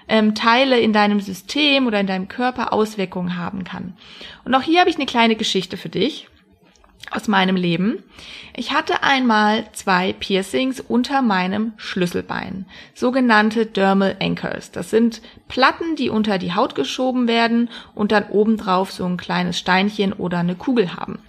ähm, 0.07 0.35
Teile 0.35 0.79
in 0.79 0.93
deinem 0.93 1.21
System 1.21 1.87
oder 1.87 1.99
in 1.99 2.07
deinem 2.07 2.27
Körper 2.27 2.73
Auswirkungen 2.73 3.37
haben 3.37 3.63
kann. 3.63 3.93
Und 4.43 4.53
auch 4.55 4.61
hier 4.61 4.81
habe 4.81 4.89
ich 4.89 4.97
eine 4.97 5.05
kleine 5.05 5.35
Geschichte 5.35 5.77
für 5.77 5.89
dich 5.89 6.27
aus 7.09 7.27
meinem 7.27 7.55
Leben. 7.55 8.03
Ich 8.55 8.71
hatte 8.73 9.03
einmal 9.03 9.65
zwei 9.73 10.13
Piercings 10.13 10.79
unter 10.79 11.21
meinem 11.21 11.73
Schlüsselbein, 11.77 12.65
sogenannte 12.93 13.65
Dermal 13.65 14.17
Anchors. 14.21 14.71
Das 14.71 14.89
sind 14.89 15.21
Platten, 15.47 15.95
die 15.95 16.09
unter 16.09 16.37
die 16.37 16.53
Haut 16.53 16.75
geschoben 16.75 17.27
werden 17.27 17.69
und 17.95 18.11
dann 18.11 18.27
obendrauf 18.29 18.91
so 18.91 19.05
ein 19.05 19.17
kleines 19.17 19.57
Steinchen 19.57 20.13
oder 20.13 20.39
eine 20.39 20.55
Kugel 20.55 20.95
haben. 20.95 21.19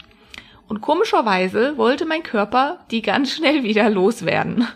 Und 0.72 0.80
komischerweise 0.80 1.76
wollte 1.76 2.06
mein 2.06 2.22
Körper 2.22 2.78
die 2.90 3.02
ganz 3.02 3.30
schnell 3.30 3.62
wieder 3.62 3.90
loswerden. 3.90 4.66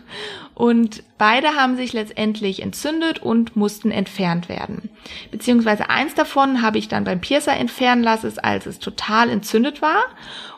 Und 0.53 1.01
beide 1.17 1.55
haben 1.55 1.75
sich 1.75 1.91
letztendlich 1.91 2.61
entzündet 2.61 3.17
und 3.17 3.55
mussten 3.55 3.89
entfernt 3.89 4.47
werden. 4.47 4.91
Beziehungsweise 5.31 5.89
eins 5.89 6.13
davon 6.13 6.61
habe 6.61 6.77
ich 6.77 6.87
dann 6.87 7.03
beim 7.03 7.19
Piercer 7.19 7.57
entfernen 7.57 8.03
lassen, 8.03 8.31
als 8.37 8.67
es 8.67 8.77
total 8.77 9.31
entzündet 9.31 9.81
war. 9.81 10.03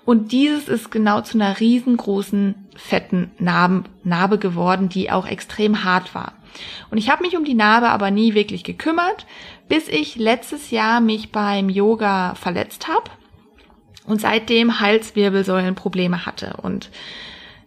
Und 0.04 0.34
dieses 0.34 0.68
ist 0.68 0.92
genau 0.92 1.22
zu 1.22 1.38
einer 1.38 1.58
riesengroßen, 1.58 2.56
fetten 2.76 3.32
Narbe, 3.40 4.40
geworden, 4.40 4.90
die 4.90 5.10
auch 5.10 5.26
extrem 5.26 5.86
hart 5.86 6.14
war. 6.14 6.34
Und 6.92 6.98
ich 6.98 7.10
habe 7.10 7.24
mich 7.24 7.38
um 7.38 7.46
die 7.46 7.54
Narbe 7.54 7.88
aber 7.88 8.12
nie 8.12 8.34
wirklich 8.34 8.66
gekümmert, 8.66 9.26
bis 9.70 9.88
ich 9.88 10.18
letztes 10.18 10.70
Jahr 10.70 11.00
mich 11.00 11.32
beim 11.32 11.70
Yoga 11.70 12.36
verletzt 12.36 12.90
habe 12.90 13.10
und 14.10 14.20
seitdem 14.20 14.80
Halswirbelsäulenprobleme 14.80 16.26
hatte. 16.26 16.56
Und 16.62 16.90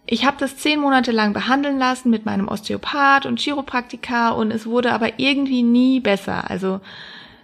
ich 0.05 0.25
habe 0.25 0.35
das 0.37 0.57
zehn 0.57 0.79
Monate 0.79 1.11
lang 1.11 1.31
behandeln 1.31 1.79
lassen 1.79 2.09
mit 2.09 2.25
meinem 2.25 2.49
Osteopath 2.49 3.25
und 3.25 3.39
Chiropraktiker 3.39 4.35
und 4.35 4.51
es 4.51 4.65
wurde 4.65 4.91
aber 4.91 5.19
irgendwie 5.19 5.63
nie 5.63 6.01
besser. 6.01 6.49
Also 6.49 6.81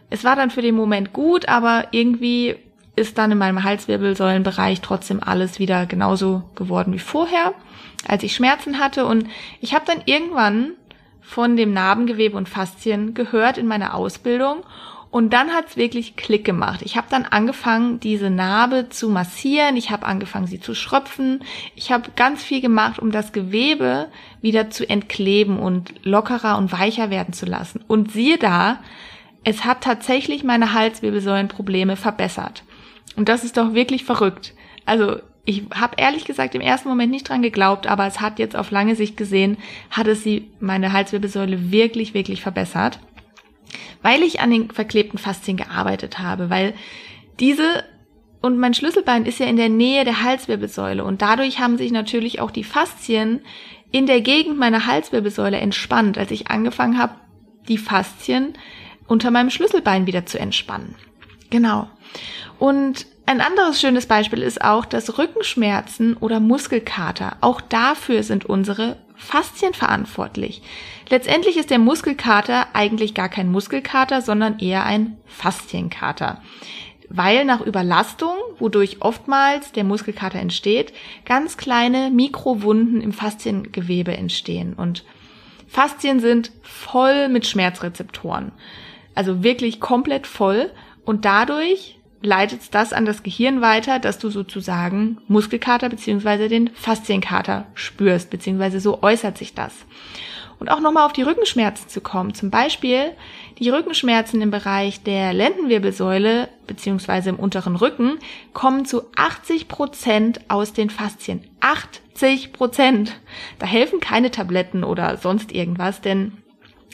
es 0.10 0.25
war 0.25 0.36
dann 0.36 0.51
für 0.51 0.62
den 0.62 0.75
Moment 0.75 1.13
gut, 1.13 1.48
aber 1.48 1.88
irgendwie 1.91 2.58
ist 2.98 3.18
dann 3.18 3.32
in 3.32 3.38
meinem 3.38 3.63
Halswirbelsäulenbereich 3.63 4.82
trotzdem 4.82 5.24
alles 5.24 5.60
wieder 5.60 5.86
genauso 5.86 6.44
geworden 6.56 6.91
wie 6.91 7.00
vorher, 7.00 7.53
als 8.06 8.24
ich 8.24 8.36
Schmerzen 8.36 8.79
hatte. 8.79 9.06
Und 9.06 9.27
ich 9.62 9.74
habe 9.74 9.86
dann 9.88 10.01
irgendwann 10.06 10.72
von 11.22 11.56
dem 11.56 11.72
Narbengewebe 11.72 12.36
und 12.36 12.50
Faszien 12.50 13.13
gehört 13.13 13.58
in 13.58 13.68
meiner 13.68 13.94
Ausbildung 13.94 14.63
und 15.12 15.34
dann 15.34 15.50
hat's 15.50 15.75
wirklich 15.75 16.16
Klick 16.16 16.46
gemacht. 16.46 16.82
Ich 16.84 16.96
habe 16.96 17.08
dann 17.10 17.25
angefangen, 17.25 18.00
diese 18.00 18.30
Narbe 18.30 18.89
zu 18.89 19.10
massieren. 19.10 19.75
Ich 19.75 19.89
habe 19.89 20.06
angefangen, 20.06 20.46
sie 20.46 20.60
zu 20.60 20.75
schröpfen. 20.75 21.44
Ich 21.75 21.92
habe 21.92 22.12
ganz 22.16 22.44
viel 22.44 22.62
gemacht, 22.62 23.00
um 23.00 23.12
das 23.12 23.32
Gewebe 23.32 24.10
wieder 24.42 24.70
zu 24.70 24.88
entkleben 24.88 25.58
und 25.58 25.94
lockerer 26.04 26.58
und 26.58 26.72
weicher 26.72 27.10
werden 27.10 27.34
zu 27.34 27.48
lassen. 27.48 27.84
Und 27.88 28.12
siehe 28.12 28.38
da, 28.38 28.82
es 29.44 29.66
hat 29.66 29.82
tatsächlich 29.82 30.44
meine 30.44 30.74
Halswirbelsäulenprobleme 30.74 31.96
verbessert. 31.96 32.63
Und 33.16 33.30
das 33.30 33.44
ist 33.44 33.58
doch 33.58 33.74
wirklich 33.74 34.06
verrückt. 34.06 34.54
Also 34.86 35.18
Ich 35.46 35.63
habe 35.74 35.96
ehrlich 35.98 36.25
gesagt 36.25 36.54
im 36.54 36.62
ersten 36.62 36.89
Moment 36.89 37.12
nicht 37.12 37.28
dran 37.28 37.42
geglaubt, 37.42 37.88
aber 37.88 38.06
es 38.06 38.22
hat 38.22 38.38
jetzt 38.38 38.56
auf 38.56 38.70
lange 38.70 38.96
Sicht 38.96 39.18
gesehen, 39.18 39.58
hat 39.89 40.06
es 40.06 40.22
sie 40.24 40.51
meine 40.60 40.94
Halswirbelsäule 40.94 41.72
wirklich, 41.72 42.13
wirklich 42.13 42.42
verbessert, 42.42 43.00
weil 44.01 44.24
ich 44.24 44.39
an 44.39 44.51
den 44.51 44.72
verklebten 44.72 45.18
Faszien 45.18 45.58
gearbeitet 45.58 46.20
habe, 46.20 46.50
weil 46.50 46.74
diese 47.39 47.84
und 48.41 48.58
mein 48.58 48.74
Schlüsselbein 48.74 49.25
ist 49.25 49.39
ja 49.39 49.48
in 49.48 49.58
der 49.58 49.68
Nähe 49.68 50.06
der 50.06 50.24
Halswirbelsäule 50.24 51.03
und 51.03 51.22
dadurch 51.22 51.60
haben 51.60 51.77
sich 51.77 51.91
natürlich 51.91 52.39
auch 52.39 52.51
die 52.51 52.63
Faszien 52.63 53.41
in 53.91 54.06
der 54.06 54.22
Gegend 54.22 54.58
meiner 54.58 54.86
Halswirbelsäule 54.86 55.58
entspannt, 55.58 56.18
als 56.18 56.32
ich 56.32 56.50
angefangen 56.50 56.98
habe, 56.98 57.15
die 57.68 57.77
Faszien 57.77 58.53
unter 59.08 59.32
meinem 59.32 59.50
Schlüsselbein 59.50 60.06
wieder 60.06 60.25
zu 60.25 60.39
entspannen. 60.39 60.96
Genau. 61.50 61.89
Und 62.60 63.08
ein 63.25 63.41
anderes 63.41 63.82
schönes 63.82 64.06
Beispiel 64.06 64.41
ist 64.41 64.63
auch, 64.63 64.86
dass 64.86 65.18
Rückenschmerzen 65.18 66.15
oder 66.18 66.39
Muskelkater, 66.39 67.38
auch 67.41 67.62
dafür 67.62 68.24
sind 68.24 68.46
unsere 68.46 68.98
Faszien 69.20 69.74
verantwortlich. 69.74 70.62
Letztendlich 71.10 71.58
ist 71.58 71.70
der 71.70 71.80
Muskelkater 71.80 72.68
eigentlich 72.74 73.14
gar 73.14 73.30
kein 73.30 73.52
Muskelkater, 73.52 74.22
sondern 74.22 74.60
eher 74.60 74.86
ein 74.86 75.18
Faszienkater 75.26 76.42
weil 77.10 77.44
nach 77.44 77.62
Überlastung, 77.62 78.36
wodurch 78.60 78.98
oftmals 79.02 79.72
der 79.72 79.84
Muskelkater 79.84 80.40
entsteht, 80.40 80.94
ganz 81.26 81.58
kleine 81.58 82.12
Mikrowunden 82.12 83.02
im 83.02 83.12
Fasziengewebe 83.12 84.16
entstehen. 84.16 84.74
Und 84.74 85.04
Faszien 85.68 86.20
sind 86.20 86.52
voll 86.62 87.28
mit 87.28 87.48
Schmerzrezeptoren. 87.48 88.52
Also 89.16 89.44
wirklich 89.44 89.80
komplett 89.80 90.28
voll. 90.28 90.72
Und 91.04 91.26
dadurch 91.26 91.99
leitet 92.22 92.74
das 92.74 92.94
an 92.94 93.06
das 93.06 93.24
Gehirn 93.24 93.62
weiter, 93.62 94.00
dass 94.00 94.20
du 94.20 94.30
sozusagen 94.30 95.18
Muskelkater 95.28 95.90
beziehungsweise 95.90 96.50
den 96.50 96.70
Faszienkater 96.74 97.66
spürst, 97.74 98.30
beziehungsweise 98.30 98.80
so 98.80 99.02
äußert 99.02 99.38
sich 99.38 99.54
das. 99.54 99.74
Und 100.60 100.70
auch 100.70 100.82
nochmal 100.82 101.06
auf 101.06 101.14
die 101.14 101.22
Rückenschmerzen 101.22 101.88
zu 101.88 102.02
kommen. 102.02 102.34
Zum 102.34 102.50
Beispiel 102.50 103.12
die 103.60 103.70
Rückenschmerzen 103.70 104.42
im 104.42 104.52
Bereich 104.52 105.02
der 105.04 105.32
Lendenwirbelsäule 105.32 106.50
beziehungsweise 106.68 107.30
im 107.30 107.40
unteren 107.40 107.78
Rücken 107.78 108.20
kommen 108.52 108.86
zu 108.86 109.04
80 109.16 109.70
Prozent 109.70 110.42
aus 110.50 110.74
den 110.74 110.90
Faszien. 110.90 111.46
80 111.62 112.52
Prozent. 112.52 113.14
Da 113.58 113.68
helfen 113.68 114.02
keine 114.02 114.32
Tabletten 114.32 114.84
oder 114.84 115.16
sonst 115.16 115.54
irgendwas, 115.54 116.02
denn 116.02 116.34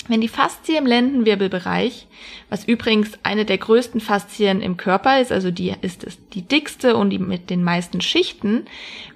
wenn 0.07 0.21
die 0.21 0.27
Faszie 0.27 0.77
im 0.77 0.85
Lendenwirbelbereich, 0.85 2.07
was 2.49 2.65
übrigens 2.65 3.11
eine 3.23 3.45
der 3.45 3.57
größten 3.57 4.01
Faszien 4.01 4.61
im 4.61 4.77
Körper 4.77 5.19
ist, 5.19 5.31
also 5.31 5.49
die 5.49 5.73
ist 5.81 6.03
es 6.03 6.17
die 6.29 6.43
dickste 6.43 6.95
und 6.95 7.09
die 7.09 7.19
mit 7.19 7.49
den 7.49 7.63
meisten 7.63 8.01
Schichten, 8.01 8.65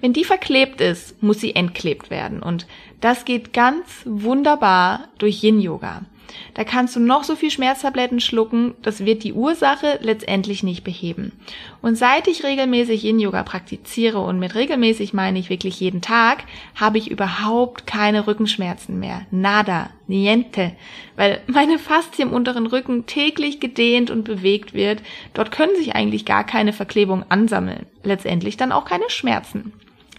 wenn 0.00 0.12
die 0.12 0.24
verklebt 0.24 0.80
ist, 0.80 1.22
muss 1.22 1.40
sie 1.40 1.54
entklebt 1.54 2.10
werden. 2.10 2.42
Und 2.42 2.66
das 3.00 3.24
geht 3.24 3.52
ganz 3.52 4.02
wunderbar 4.04 5.08
durch 5.18 5.42
Yin 5.42 5.60
Yoga. 5.60 6.02
Da 6.54 6.64
kannst 6.64 6.96
du 6.96 7.00
noch 7.00 7.24
so 7.24 7.36
viel 7.36 7.50
Schmerztabletten 7.50 8.20
schlucken, 8.20 8.74
das 8.82 9.04
wird 9.04 9.24
die 9.24 9.32
Ursache 9.32 9.98
letztendlich 10.02 10.62
nicht 10.62 10.84
beheben. 10.84 11.32
Und 11.82 11.96
seit 11.96 12.28
ich 12.28 12.44
regelmäßig 12.44 13.04
Yin-Yoga 13.04 13.42
praktiziere, 13.42 14.18
und 14.20 14.38
mit 14.38 14.54
regelmäßig 14.54 15.12
meine 15.12 15.38
ich 15.38 15.50
wirklich 15.50 15.80
jeden 15.80 16.00
Tag, 16.00 16.44
habe 16.74 16.98
ich 16.98 17.10
überhaupt 17.10 17.86
keine 17.86 18.26
Rückenschmerzen 18.26 18.98
mehr. 18.98 19.22
Nada, 19.30 19.90
niente. 20.06 20.72
Weil 21.16 21.40
meine 21.46 21.78
Faszie 21.78 22.22
im 22.22 22.32
unteren 22.32 22.66
Rücken 22.66 23.06
täglich 23.06 23.60
gedehnt 23.60 24.10
und 24.10 24.24
bewegt 24.24 24.74
wird. 24.74 25.02
Dort 25.34 25.52
können 25.52 25.76
sich 25.76 25.94
eigentlich 25.94 26.24
gar 26.24 26.44
keine 26.44 26.72
Verklebungen 26.72 27.24
ansammeln. 27.28 27.86
Letztendlich 28.02 28.56
dann 28.56 28.72
auch 28.72 28.84
keine 28.84 29.08
Schmerzen. 29.08 29.72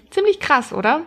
Ziemlich 0.10 0.39
krass, 0.39 0.74
oder? 0.74 1.03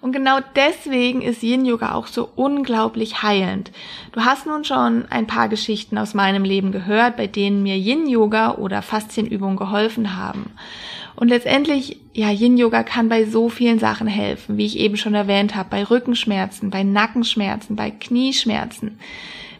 Und 0.00 0.12
genau 0.12 0.38
deswegen 0.56 1.20
ist 1.20 1.42
Yin 1.42 1.66
Yoga 1.66 1.94
auch 1.94 2.06
so 2.06 2.30
unglaublich 2.34 3.22
heilend. 3.22 3.70
Du 4.12 4.22
hast 4.22 4.46
nun 4.46 4.64
schon 4.64 5.04
ein 5.10 5.26
paar 5.26 5.48
Geschichten 5.48 5.98
aus 5.98 6.14
meinem 6.14 6.42
Leben 6.42 6.72
gehört, 6.72 7.16
bei 7.16 7.26
denen 7.26 7.62
mir 7.62 7.76
Yin 7.76 8.08
Yoga 8.08 8.54
oder 8.54 8.80
Faszienübungen 8.80 9.56
geholfen 9.56 10.16
haben. 10.16 10.52
Und 11.16 11.28
letztendlich, 11.28 11.98
ja, 12.14 12.30
Yin 12.30 12.56
Yoga 12.56 12.82
kann 12.82 13.10
bei 13.10 13.26
so 13.26 13.50
vielen 13.50 13.78
Sachen 13.78 14.06
helfen, 14.06 14.56
wie 14.56 14.64
ich 14.64 14.78
eben 14.78 14.96
schon 14.96 15.14
erwähnt 15.14 15.54
habe, 15.54 15.68
bei 15.68 15.84
Rückenschmerzen, 15.84 16.70
bei 16.70 16.82
Nackenschmerzen, 16.82 17.76
bei 17.76 17.90
Knieschmerzen. 17.90 18.98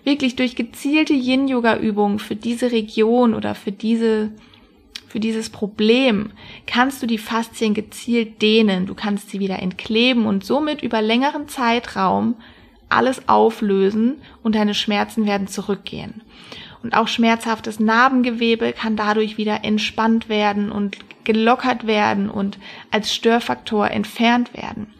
Wirklich 0.05 0.37
durch 0.37 0.57
gezielte 0.57 1.13
Yin 1.13 1.49
Yoga 1.49 1.77
Übungen 1.77 2.19
für 2.19 2.35
diese 2.35 2.73
Region 2.73 3.35
oder 3.35 3.55
für 3.55 3.73
diese 3.73 4.31
für 5.11 5.19
dieses 5.19 5.51
Problem 5.51 6.31
kannst 6.69 7.03
du 7.03 7.07
die 7.09 7.19
Faszien 7.19 7.75
gezielt 7.75 8.41
dehnen, 8.43 8.87
du 8.87 8.95
kannst 8.95 9.29
sie 9.29 9.41
wieder 9.41 9.59
entkleben 9.59 10.25
und 10.25 10.45
somit 10.45 10.83
über 10.83 11.03
längeren 11.03 11.49
Zeitraum 11.49 12.37
alles 12.89 13.29
auflösen 13.29 14.23
und 14.45 14.55
deine 14.55 14.73
Schmerzen 14.73 15.27
werden 15.27 15.49
zurückgehen. 15.49 16.23
Und 16.83 16.95
auch 16.95 17.09
schmerzhaftes 17.09 17.79
Narbengewebe 17.79 18.73
kann 18.73 18.97
dadurch 18.97 19.37
wieder 19.37 19.65
entspannt 19.65 20.29
werden 20.29 20.73
und 20.73 20.99
gelockert 21.25 21.87
werden 21.87 22.31
und 22.31 22.59
als 22.91 23.15
Störfaktor 23.15 23.91
entfernt 23.91 24.55
werden. 24.55 24.93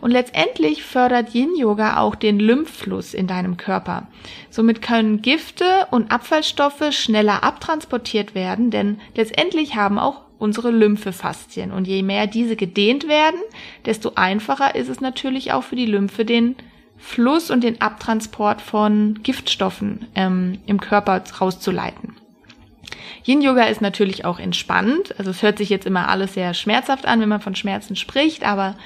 Und 0.00 0.10
letztendlich 0.10 0.82
fördert 0.82 1.34
Yin 1.34 1.56
Yoga 1.56 1.98
auch 1.98 2.14
den 2.14 2.38
Lymphfluss 2.38 3.14
in 3.14 3.26
deinem 3.26 3.56
Körper. 3.56 4.08
Somit 4.50 4.82
können 4.82 5.22
Gifte 5.22 5.86
und 5.90 6.10
Abfallstoffe 6.10 6.92
schneller 6.92 7.44
abtransportiert 7.44 8.34
werden, 8.34 8.70
denn 8.70 9.00
letztendlich 9.14 9.76
haben 9.76 9.98
auch 9.98 10.22
unsere 10.38 10.72
Lymphefaszien. 10.72 11.70
Und 11.70 11.86
je 11.86 12.02
mehr 12.02 12.26
diese 12.26 12.56
gedehnt 12.56 13.06
werden, 13.06 13.40
desto 13.86 14.12
einfacher 14.16 14.74
ist 14.74 14.88
es 14.88 15.00
natürlich 15.00 15.52
auch 15.52 15.62
für 15.62 15.76
die 15.76 15.86
Lymphe, 15.86 16.24
den 16.24 16.56
Fluss 17.02 17.50
und 17.50 17.62
den 17.64 17.80
Abtransport 17.80 18.62
von 18.62 19.18
Giftstoffen 19.22 20.06
ähm, 20.14 20.58
im 20.66 20.80
Körper 20.80 21.22
rauszuleiten. 21.40 22.16
Yin 23.26 23.42
Yoga 23.42 23.64
ist 23.64 23.80
natürlich 23.80 24.24
auch 24.24 24.38
entspannt. 24.38 25.14
Also 25.18 25.30
es 25.30 25.42
hört 25.42 25.58
sich 25.58 25.68
jetzt 25.68 25.86
immer 25.86 26.08
alles 26.08 26.34
sehr 26.34 26.54
schmerzhaft 26.54 27.04
an, 27.04 27.20
wenn 27.20 27.28
man 27.28 27.40
von 27.40 27.56
Schmerzen 27.56 27.96
spricht, 27.96 28.44
aber 28.44 28.76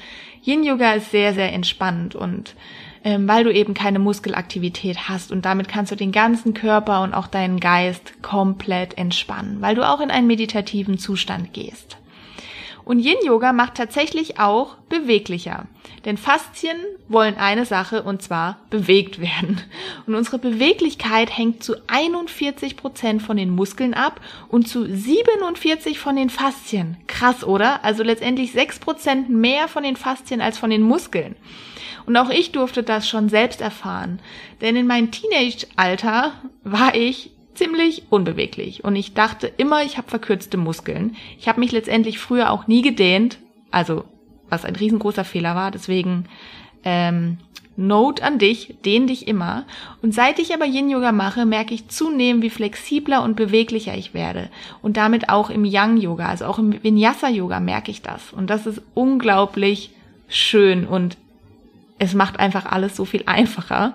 Yin 0.43 0.63
Yoga 0.63 0.93
ist 0.93 1.11
sehr, 1.11 1.33
sehr 1.33 1.53
entspannend 1.53 2.15
und 2.15 2.55
ähm, 3.03 3.27
weil 3.27 3.43
du 3.43 3.53
eben 3.53 3.73
keine 3.73 3.99
Muskelaktivität 3.99 5.07
hast 5.07 5.31
und 5.31 5.45
damit 5.45 5.67
kannst 5.67 5.91
du 5.91 5.95
den 5.95 6.11
ganzen 6.11 6.53
Körper 6.53 7.03
und 7.03 7.13
auch 7.13 7.27
deinen 7.27 7.59
Geist 7.59 8.21
komplett 8.23 8.97
entspannen, 8.97 9.61
weil 9.61 9.75
du 9.75 9.87
auch 9.87 10.01
in 10.01 10.11
einen 10.11 10.27
meditativen 10.27 10.97
Zustand 10.97 11.53
gehst. 11.53 11.97
Und 12.87 12.99
Yin 12.99 13.17
Yoga 13.25 13.51
macht 13.51 13.75
tatsächlich 13.75 14.39
auch 14.39 14.75
beweglicher. 14.87 15.65
Denn 16.05 16.15
Faszien 16.15 16.77
wollen 17.09 17.35
eine 17.35 17.65
Sache 17.65 18.01
und 18.01 18.21
zwar 18.21 18.59
bewegt 18.69 19.19
werden. 19.19 19.59
Und 20.05 20.15
unsere 20.15 20.39
Beweglichkeit 20.39 21.37
hängt 21.37 21.61
zu 21.61 21.75
41 21.87 22.77
Prozent 22.77 23.21
von 23.21 23.35
den 23.35 23.49
Muskeln 23.49 23.93
ab 23.93 24.21
und 24.47 24.69
zu 24.69 24.85
47 24.85 25.99
von 25.99 26.15
den 26.15 26.29
Faszien. 26.29 26.95
Krass, 27.07 27.43
oder? 27.43 27.83
Also 27.83 28.03
letztendlich 28.03 28.53
6 28.53 28.79
Prozent 28.79 29.29
mehr 29.29 29.67
von 29.67 29.83
den 29.83 29.97
Faszien 29.97 30.39
als 30.39 30.57
von 30.57 30.69
den 30.69 30.81
Muskeln. 30.81 31.35
Und 32.05 32.15
auch 32.15 32.29
ich 32.29 32.53
durfte 32.53 32.83
das 32.83 33.09
schon 33.09 33.27
selbst 33.27 33.59
erfahren. 33.59 34.21
Denn 34.61 34.77
in 34.77 34.87
meinem 34.87 35.11
Teenage-Alter 35.11 36.31
war 36.63 36.95
ich 36.95 37.31
ziemlich 37.57 38.03
unbeweglich 38.09 38.83
und 38.83 38.95
ich 38.95 39.13
dachte 39.13 39.47
immer, 39.57 39.83
ich 39.83 39.97
habe 39.97 40.09
verkürzte 40.09 40.57
Muskeln. 40.57 41.15
Ich 41.39 41.47
habe 41.47 41.59
mich 41.59 41.71
letztendlich 41.71 42.19
früher 42.19 42.51
auch 42.51 42.67
nie 42.67 42.81
gedehnt, 42.81 43.39
also 43.71 44.05
was 44.49 44.65
ein 44.65 44.75
riesengroßer 44.75 45.25
Fehler 45.25 45.55
war. 45.55 45.71
Deswegen 45.71 46.25
ähm, 46.83 47.37
Note 47.77 48.23
an 48.23 48.39
dich, 48.39 48.75
dehn 48.83 49.05
dich 49.05 49.27
immer. 49.27 49.65
Und 50.01 50.13
seit 50.13 50.39
ich 50.39 50.53
aber 50.53 50.65
Yin 50.65 50.89
Yoga 50.89 51.11
mache, 51.11 51.45
merke 51.45 51.73
ich 51.73 51.87
zunehmend, 51.89 52.43
wie 52.43 52.49
flexibler 52.49 53.23
und 53.23 53.35
beweglicher 53.35 53.95
ich 53.95 54.13
werde. 54.15 54.49
Und 54.81 54.97
damit 54.97 55.29
auch 55.29 55.51
im 55.51 55.63
Yang 55.63 55.97
Yoga, 55.97 56.27
also 56.27 56.45
auch 56.45 56.57
im 56.57 56.83
Vinyasa 56.83 57.29
Yoga 57.29 57.59
merke 57.59 57.91
ich 57.91 58.01
das. 58.01 58.33
Und 58.33 58.49
das 58.49 58.65
ist 58.65 58.81
unglaublich 58.95 59.91
schön 60.27 60.87
und 60.87 61.17
es 61.99 62.13
macht 62.13 62.39
einfach 62.39 62.65
alles 62.65 62.95
so 62.95 63.05
viel 63.05 63.23
einfacher. 63.27 63.93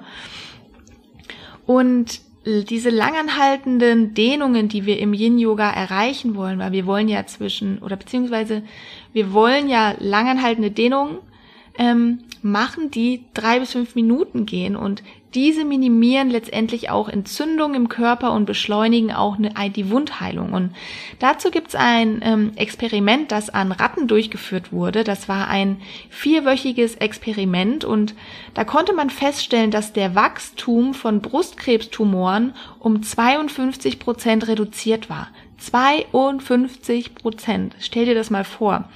Und 1.66 2.20
diese 2.44 2.90
langanhaltenden 2.90 4.14
Dehnungen, 4.14 4.68
die 4.68 4.84
wir 4.84 4.98
im 4.98 5.14
Yin-Yoga 5.14 5.70
erreichen 5.70 6.34
wollen, 6.34 6.58
weil 6.58 6.72
wir 6.72 6.86
wollen 6.86 7.08
ja 7.08 7.24
zwischen, 7.26 7.78
oder 7.78 7.96
beziehungsweise 7.96 8.62
wir 9.12 9.32
wollen 9.32 9.68
ja 9.68 9.94
langanhaltende 9.98 10.70
Dehnungen 10.70 11.18
ähm, 11.78 12.20
machen, 12.42 12.90
die 12.90 13.24
drei 13.34 13.60
bis 13.60 13.72
fünf 13.72 13.94
Minuten 13.94 14.44
gehen. 14.46 14.74
Und 14.74 15.02
diese 15.34 15.64
minimieren 15.64 16.30
letztendlich 16.30 16.90
auch 16.90 17.08
Entzündungen 17.08 17.74
im 17.74 17.88
Körper 17.88 18.32
und 18.32 18.44
beschleunigen 18.44 19.12
auch 19.12 19.38
eine, 19.38 19.70
die 19.70 19.90
Wundheilung. 19.90 20.52
Und 20.52 20.74
dazu 21.18 21.50
gibt 21.50 21.68
es 21.68 21.74
ein 21.74 22.20
ähm, 22.22 22.52
Experiment, 22.56 23.32
das 23.32 23.50
an 23.50 23.72
Ratten 23.72 24.08
durchgeführt 24.08 24.72
wurde. 24.72 25.04
Das 25.04 25.28
war 25.28 25.48
ein 25.48 25.80
vierwöchiges 26.10 26.96
Experiment 26.96 27.84
und 27.84 28.14
da 28.54 28.64
konnte 28.64 28.92
man 28.92 29.10
feststellen, 29.10 29.70
dass 29.70 29.92
der 29.92 30.14
Wachstum 30.14 30.94
von 30.94 31.20
Brustkrebstumoren 31.20 32.54
um 32.78 33.02
52 33.02 33.98
Prozent 33.98 34.48
reduziert 34.48 35.08
war. 35.08 35.28
52 35.58 37.14
Prozent. 37.14 37.76
Stell 37.78 38.06
dir 38.06 38.14
das 38.14 38.30
mal 38.30 38.44
vor. 38.44 38.88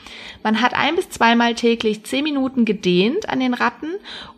Man 0.43 0.61
hat 0.61 0.75
ein 0.75 0.97
bis 0.97 1.09
zweimal 1.11 1.55
täglich 1.55 2.05
zehn 2.05 2.25
Minuten 2.25 2.65
gedehnt 2.65 3.29
an 3.29 3.41
den 3.41 3.55
Ratten 3.55 3.91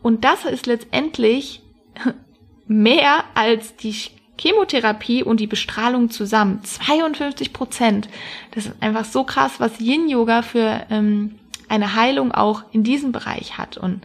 und 0.03 0.25
das 0.25 0.45
ist 0.45 0.67
letztendlich 0.67 1.63
mehr 2.67 3.25
als 3.35 3.77
die 3.77 3.95
Chemotherapie 4.41 5.23
und 5.23 5.41
die 5.41 5.47
Bestrahlung 5.47 6.11
zusammen. 6.11 6.63
52 6.63 7.53
Prozent. 7.53 8.09
Das 8.53 8.67
ist 8.67 8.75
einfach 8.81 9.05
so 9.05 9.25
krass, 9.25 9.55
was 9.59 9.81
Yin-Yoga 9.81 10.43
für 10.43 10.87
ähm, 10.91 11.35
eine 11.69 11.95
Heilung 11.95 12.33
auch 12.33 12.63
in 12.73 12.85
diesem 12.85 13.13
Bereich 13.13 13.59
hat. 13.59 13.77
Und 13.77 14.03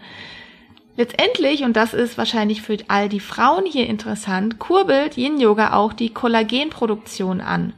letztendlich, 0.98 1.64
und 1.64 1.74
das 1.76 1.94
ist 1.94 2.18
wahrscheinlich 2.18 2.62
für 2.62 2.78
all 2.88 3.10
die 3.10 3.20
Frauen 3.20 3.66
hier 3.66 3.88
interessant, 3.88 4.60
kurbelt 4.60 5.18
Yin-Yoga 5.18 5.74
auch 5.74 5.94
die 5.94 6.10
Kollagenproduktion 6.10 7.42
an, 7.42 7.74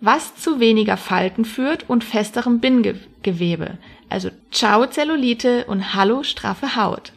was 0.00 0.34
zu 0.36 0.60
weniger 0.60 0.96
Falten 0.96 1.44
führt 1.44 1.88
und 1.88 2.04
festerem 2.04 2.60
Bindegewebe. 2.60 3.78
Also 4.08 4.30
Ciao 4.50 4.86
Zellulite 4.86 5.66
und 5.66 5.94
Hallo 5.94 6.22
straffe 6.22 6.74
Haut. 6.76 7.12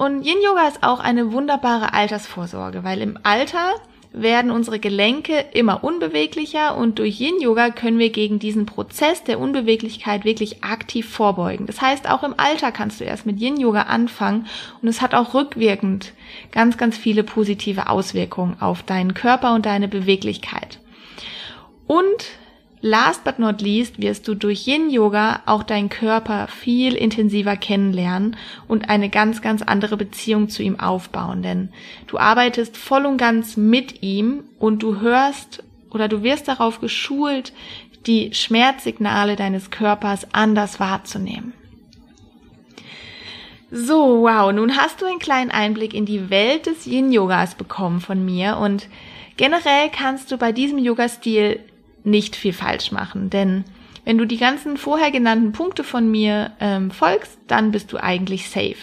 Und 0.00 0.24
Yin 0.24 0.40
Yoga 0.42 0.66
ist 0.66 0.82
auch 0.82 0.98
eine 0.98 1.30
wunderbare 1.30 1.92
Altersvorsorge, 1.92 2.84
weil 2.84 3.02
im 3.02 3.18
Alter 3.22 3.74
werden 4.14 4.50
unsere 4.50 4.78
Gelenke 4.78 5.44
immer 5.52 5.84
unbeweglicher 5.84 6.74
und 6.78 6.98
durch 6.98 7.20
Yin 7.20 7.38
Yoga 7.38 7.68
können 7.68 7.98
wir 7.98 8.08
gegen 8.08 8.38
diesen 8.38 8.64
Prozess 8.64 9.24
der 9.24 9.38
Unbeweglichkeit 9.38 10.24
wirklich 10.24 10.64
aktiv 10.64 11.06
vorbeugen. 11.06 11.66
Das 11.66 11.82
heißt, 11.82 12.08
auch 12.08 12.22
im 12.22 12.32
Alter 12.38 12.72
kannst 12.72 13.02
du 13.02 13.04
erst 13.04 13.26
mit 13.26 13.42
Yin 13.42 13.60
Yoga 13.60 13.82
anfangen 13.82 14.46
und 14.80 14.88
es 14.88 15.02
hat 15.02 15.14
auch 15.14 15.34
rückwirkend 15.34 16.14
ganz, 16.50 16.78
ganz 16.78 16.96
viele 16.96 17.22
positive 17.22 17.90
Auswirkungen 17.90 18.56
auf 18.58 18.82
deinen 18.82 19.12
Körper 19.12 19.52
und 19.52 19.66
deine 19.66 19.86
Beweglichkeit. 19.86 20.78
Und 21.86 22.24
Last 22.82 23.24
but 23.24 23.38
not 23.38 23.60
least 23.60 24.00
wirst 24.00 24.26
du 24.26 24.34
durch 24.34 24.66
Yin 24.66 24.88
Yoga 24.88 25.42
auch 25.44 25.62
deinen 25.62 25.90
Körper 25.90 26.48
viel 26.48 26.94
intensiver 26.94 27.54
kennenlernen 27.56 28.36
und 28.68 28.88
eine 28.88 29.10
ganz, 29.10 29.42
ganz 29.42 29.60
andere 29.60 29.98
Beziehung 29.98 30.48
zu 30.48 30.62
ihm 30.62 30.80
aufbauen, 30.80 31.42
denn 31.42 31.68
du 32.06 32.16
arbeitest 32.16 32.78
voll 32.78 33.04
und 33.04 33.18
ganz 33.18 33.58
mit 33.58 34.02
ihm 34.02 34.44
und 34.58 34.82
du 34.82 35.00
hörst 35.00 35.62
oder 35.90 36.08
du 36.08 36.22
wirst 36.22 36.48
darauf 36.48 36.80
geschult, 36.80 37.52
die 38.06 38.32
Schmerzsignale 38.32 39.36
deines 39.36 39.70
Körpers 39.70 40.26
anders 40.32 40.80
wahrzunehmen. 40.80 41.52
So, 43.70 44.22
wow, 44.22 44.50
nun 44.52 44.76
hast 44.76 45.02
du 45.02 45.06
einen 45.06 45.18
kleinen 45.18 45.50
Einblick 45.50 45.92
in 45.92 46.06
die 46.06 46.30
Welt 46.30 46.64
des 46.64 46.86
Yin 46.86 47.12
Yogas 47.12 47.54
bekommen 47.54 48.00
von 48.00 48.24
mir 48.24 48.56
und 48.56 48.88
generell 49.36 49.90
kannst 49.92 50.32
du 50.32 50.38
bei 50.38 50.50
diesem 50.50 50.78
Yoga-Stil 50.78 51.60
nicht 52.04 52.36
viel 52.36 52.52
falsch 52.52 52.92
machen. 52.92 53.30
Denn 53.30 53.64
wenn 54.04 54.18
du 54.18 54.24
die 54.24 54.38
ganzen 54.38 54.76
vorher 54.76 55.10
genannten 55.10 55.52
Punkte 55.52 55.84
von 55.84 56.10
mir 56.10 56.52
ähm, 56.60 56.90
folgst, 56.90 57.38
dann 57.46 57.70
bist 57.70 57.92
du 57.92 58.02
eigentlich 58.02 58.48
safe. 58.48 58.76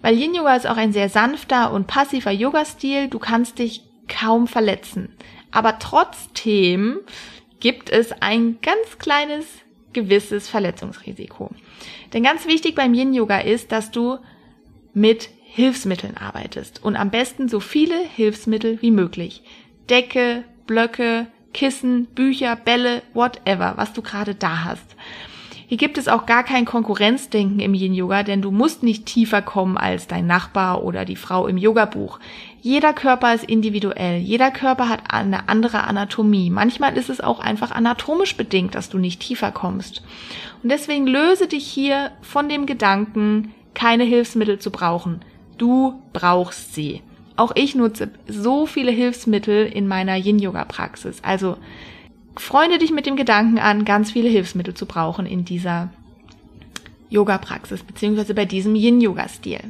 Weil 0.00 0.16
Yin 0.16 0.34
Yoga 0.34 0.54
ist 0.56 0.66
auch 0.66 0.76
ein 0.76 0.92
sehr 0.92 1.08
sanfter 1.08 1.72
und 1.72 1.86
passiver 1.86 2.30
Yoga-Stil. 2.30 3.08
Du 3.08 3.18
kannst 3.18 3.58
dich 3.58 3.82
kaum 4.08 4.46
verletzen. 4.46 5.14
Aber 5.50 5.78
trotzdem 5.78 7.00
gibt 7.60 7.90
es 7.90 8.12
ein 8.22 8.58
ganz 8.62 8.98
kleines 8.98 9.46
gewisses 9.92 10.48
Verletzungsrisiko. 10.48 11.50
Denn 12.12 12.22
ganz 12.22 12.46
wichtig 12.46 12.74
beim 12.74 12.94
Yin 12.94 13.14
Yoga 13.14 13.40
ist, 13.40 13.72
dass 13.72 13.90
du 13.90 14.18
mit 14.94 15.28
Hilfsmitteln 15.44 16.16
arbeitest 16.16 16.84
und 16.84 16.96
am 16.96 17.10
besten 17.10 17.48
so 17.48 17.58
viele 17.60 17.98
Hilfsmittel 17.98 18.80
wie 18.82 18.90
möglich. 18.90 19.42
Decke, 19.88 20.44
Blöcke, 20.66 21.26
Kissen, 21.52 22.06
Bücher, 22.06 22.56
Bälle, 22.56 23.02
whatever, 23.14 23.74
was 23.76 23.92
du 23.92 24.02
gerade 24.02 24.34
da 24.34 24.64
hast. 24.64 24.96
Hier 25.68 25.76
gibt 25.76 25.98
es 25.98 26.08
auch 26.08 26.24
gar 26.24 26.44
kein 26.44 26.64
Konkurrenzdenken 26.64 27.60
im 27.60 27.74
Yin 27.74 27.92
Yoga, 27.92 28.22
denn 28.22 28.40
du 28.40 28.50
musst 28.50 28.82
nicht 28.82 29.04
tiefer 29.04 29.42
kommen 29.42 29.76
als 29.76 30.06
dein 30.06 30.26
Nachbar 30.26 30.82
oder 30.82 31.04
die 31.04 31.14
Frau 31.14 31.46
im 31.46 31.58
Yoga-Buch. 31.58 32.20
Jeder 32.62 32.94
Körper 32.94 33.34
ist 33.34 33.44
individuell. 33.44 34.18
Jeder 34.18 34.50
Körper 34.50 34.88
hat 34.88 35.02
eine 35.10 35.50
andere 35.50 35.84
Anatomie. 35.84 36.48
Manchmal 36.48 36.96
ist 36.96 37.10
es 37.10 37.20
auch 37.20 37.38
einfach 37.38 37.70
anatomisch 37.70 38.34
bedingt, 38.34 38.74
dass 38.74 38.88
du 38.88 38.96
nicht 38.96 39.20
tiefer 39.20 39.52
kommst. 39.52 40.02
Und 40.62 40.72
deswegen 40.72 41.06
löse 41.06 41.48
dich 41.48 41.66
hier 41.66 42.12
von 42.22 42.48
dem 42.48 42.64
Gedanken, 42.64 43.52
keine 43.74 44.04
Hilfsmittel 44.04 44.58
zu 44.58 44.70
brauchen. 44.70 45.20
Du 45.58 46.02
brauchst 46.14 46.74
sie. 46.74 47.02
Auch 47.38 47.52
ich 47.54 47.76
nutze 47.76 48.10
so 48.26 48.66
viele 48.66 48.90
Hilfsmittel 48.90 49.66
in 49.66 49.86
meiner 49.86 50.16
Yin-Yoga-Praxis. 50.16 51.20
Also 51.22 51.56
freunde 52.36 52.78
dich 52.78 52.90
mit 52.90 53.06
dem 53.06 53.14
Gedanken 53.14 53.60
an, 53.60 53.84
ganz 53.84 54.10
viele 54.10 54.28
Hilfsmittel 54.28 54.74
zu 54.74 54.86
brauchen 54.86 55.24
in 55.24 55.44
dieser 55.44 55.90
Yoga-Praxis, 57.10 57.84
beziehungsweise 57.84 58.34
bei 58.34 58.44
diesem 58.44 58.74
Yin-Yoga-Stil. 58.74 59.60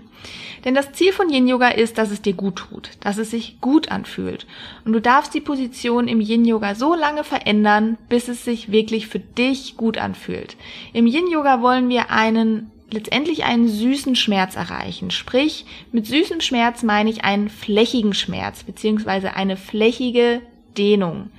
Denn 0.64 0.74
das 0.74 0.92
Ziel 0.92 1.12
von 1.12 1.28
Yin-Yoga 1.28 1.68
ist, 1.68 1.98
dass 1.98 2.10
es 2.10 2.22
dir 2.22 2.32
gut 2.32 2.56
tut, 2.56 2.92
dass 3.00 3.18
es 3.18 3.32
sich 3.32 3.60
gut 3.60 3.90
anfühlt. 3.90 4.46
Und 4.86 4.94
du 4.94 5.00
darfst 5.02 5.34
die 5.34 5.42
Position 5.42 6.08
im 6.08 6.22
Yin-Yoga 6.22 6.74
so 6.74 6.94
lange 6.94 7.22
verändern, 7.22 7.98
bis 8.08 8.28
es 8.28 8.46
sich 8.46 8.72
wirklich 8.72 9.08
für 9.08 9.20
dich 9.20 9.76
gut 9.76 9.98
anfühlt. 9.98 10.56
Im 10.94 11.06
Yin-Yoga 11.06 11.60
wollen 11.60 11.90
wir 11.90 12.10
einen 12.10 12.70
letztendlich 12.90 13.44
einen 13.44 13.68
süßen 13.68 14.16
Schmerz 14.16 14.56
erreichen. 14.56 15.10
Sprich, 15.10 15.66
mit 15.92 16.06
süßem 16.06 16.40
Schmerz 16.40 16.82
meine 16.82 17.10
ich 17.10 17.24
einen 17.24 17.48
flächigen 17.48 18.14
Schmerz 18.14 18.62
beziehungsweise 18.62 19.34
eine 19.34 19.56
flächige 19.56 20.42
Dehnung. 20.76 21.30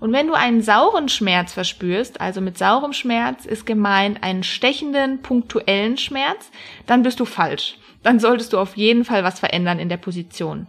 Und 0.00 0.12
wenn 0.12 0.26
du 0.26 0.34
einen 0.34 0.62
sauren 0.62 1.08
Schmerz 1.08 1.52
verspürst, 1.52 2.20
also 2.20 2.40
mit 2.40 2.58
saurem 2.58 2.92
Schmerz 2.92 3.46
ist 3.46 3.64
gemeint 3.64 4.22
einen 4.22 4.42
stechenden, 4.42 5.22
punktuellen 5.22 5.96
Schmerz, 5.96 6.50
dann 6.86 7.02
bist 7.02 7.20
du 7.20 7.24
falsch. 7.24 7.78
Dann 8.02 8.20
solltest 8.20 8.52
du 8.52 8.58
auf 8.58 8.76
jeden 8.76 9.06
Fall 9.06 9.24
was 9.24 9.40
verändern 9.40 9.78
in 9.78 9.88
der 9.88 9.96
Position. 9.96 10.66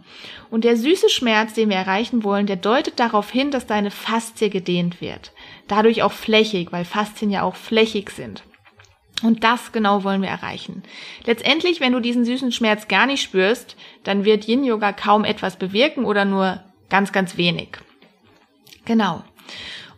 Und 0.50 0.64
der 0.64 0.78
süße 0.78 1.10
Schmerz, 1.10 1.52
den 1.52 1.68
wir 1.68 1.76
erreichen 1.76 2.24
wollen, 2.24 2.46
der 2.46 2.56
deutet 2.56 2.98
darauf 2.98 3.30
hin, 3.30 3.50
dass 3.50 3.66
deine 3.66 3.90
Faszie 3.90 4.48
gedehnt 4.48 5.02
wird. 5.02 5.32
Dadurch 5.68 6.02
auch 6.02 6.12
flächig, 6.12 6.72
weil 6.72 6.86
Faszien 6.86 7.30
ja 7.30 7.42
auch 7.42 7.56
flächig 7.56 8.10
sind. 8.10 8.42
Und 9.22 9.44
das 9.44 9.72
genau 9.72 10.04
wollen 10.04 10.20
wir 10.20 10.28
erreichen. 10.28 10.82
Letztendlich, 11.24 11.80
wenn 11.80 11.92
du 11.92 12.00
diesen 12.00 12.24
süßen 12.24 12.52
Schmerz 12.52 12.86
gar 12.86 13.06
nicht 13.06 13.22
spürst, 13.22 13.76
dann 14.04 14.24
wird 14.24 14.46
Yin 14.46 14.64
Yoga 14.64 14.92
kaum 14.92 15.24
etwas 15.24 15.56
bewirken 15.56 16.04
oder 16.04 16.24
nur 16.24 16.60
ganz, 16.90 17.12
ganz 17.12 17.36
wenig. 17.36 17.78
Genau. 18.84 19.24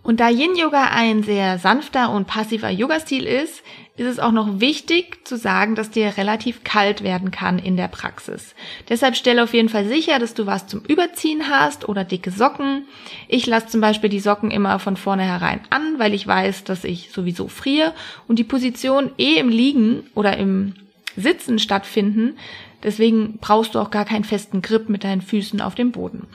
Und 0.02 0.20
da 0.20 0.28
Yin 0.28 0.56
Yoga 0.56 0.90
ein 0.92 1.22
sehr 1.22 1.58
sanfter 1.58 2.10
und 2.10 2.26
passiver 2.26 2.70
Yoga-Stil 2.70 3.26
ist, 3.26 3.62
ist 3.98 4.06
es 4.06 4.18
auch 4.18 4.32
noch 4.32 4.60
wichtig 4.60 5.26
zu 5.26 5.36
sagen, 5.36 5.74
dass 5.74 5.90
dir 5.90 6.16
relativ 6.16 6.62
kalt 6.62 7.02
werden 7.02 7.30
kann 7.30 7.58
in 7.58 7.76
der 7.76 7.88
Praxis. 7.88 8.54
Deshalb 8.88 9.16
stelle 9.16 9.42
auf 9.42 9.54
jeden 9.54 9.68
Fall 9.68 9.86
sicher, 9.86 10.18
dass 10.18 10.34
du 10.34 10.46
was 10.46 10.68
zum 10.68 10.82
Überziehen 10.84 11.48
hast 11.48 11.88
oder 11.88 12.04
dicke 12.04 12.30
Socken. 12.30 12.86
Ich 13.26 13.46
lasse 13.46 13.66
zum 13.66 13.80
Beispiel 13.80 14.08
die 14.08 14.20
Socken 14.20 14.50
immer 14.52 14.78
von 14.78 14.96
vornherein 14.96 15.60
an, 15.70 15.98
weil 15.98 16.14
ich 16.14 16.26
weiß, 16.26 16.64
dass 16.64 16.84
ich 16.84 17.10
sowieso 17.10 17.48
friere 17.48 17.92
und 18.28 18.38
die 18.38 18.44
Position 18.44 19.10
eh 19.18 19.34
im 19.34 19.48
Liegen 19.48 20.06
oder 20.14 20.36
im 20.36 20.74
Sitzen 21.16 21.58
stattfinden. 21.58 22.36
Deswegen 22.84 23.38
brauchst 23.40 23.74
du 23.74 23.80
auch 23.80 23.90
gar 23.90 24.04
keinen 24.04 24.24
festen 24.24 24.62
Grip 24.62 24.88
mit 24.88 25.02
deinen 25.02 25.22
Füßen 25.22 25.60
auf 25.60 25.74
dem 25.74 25.90
Boden. 25.90 26.28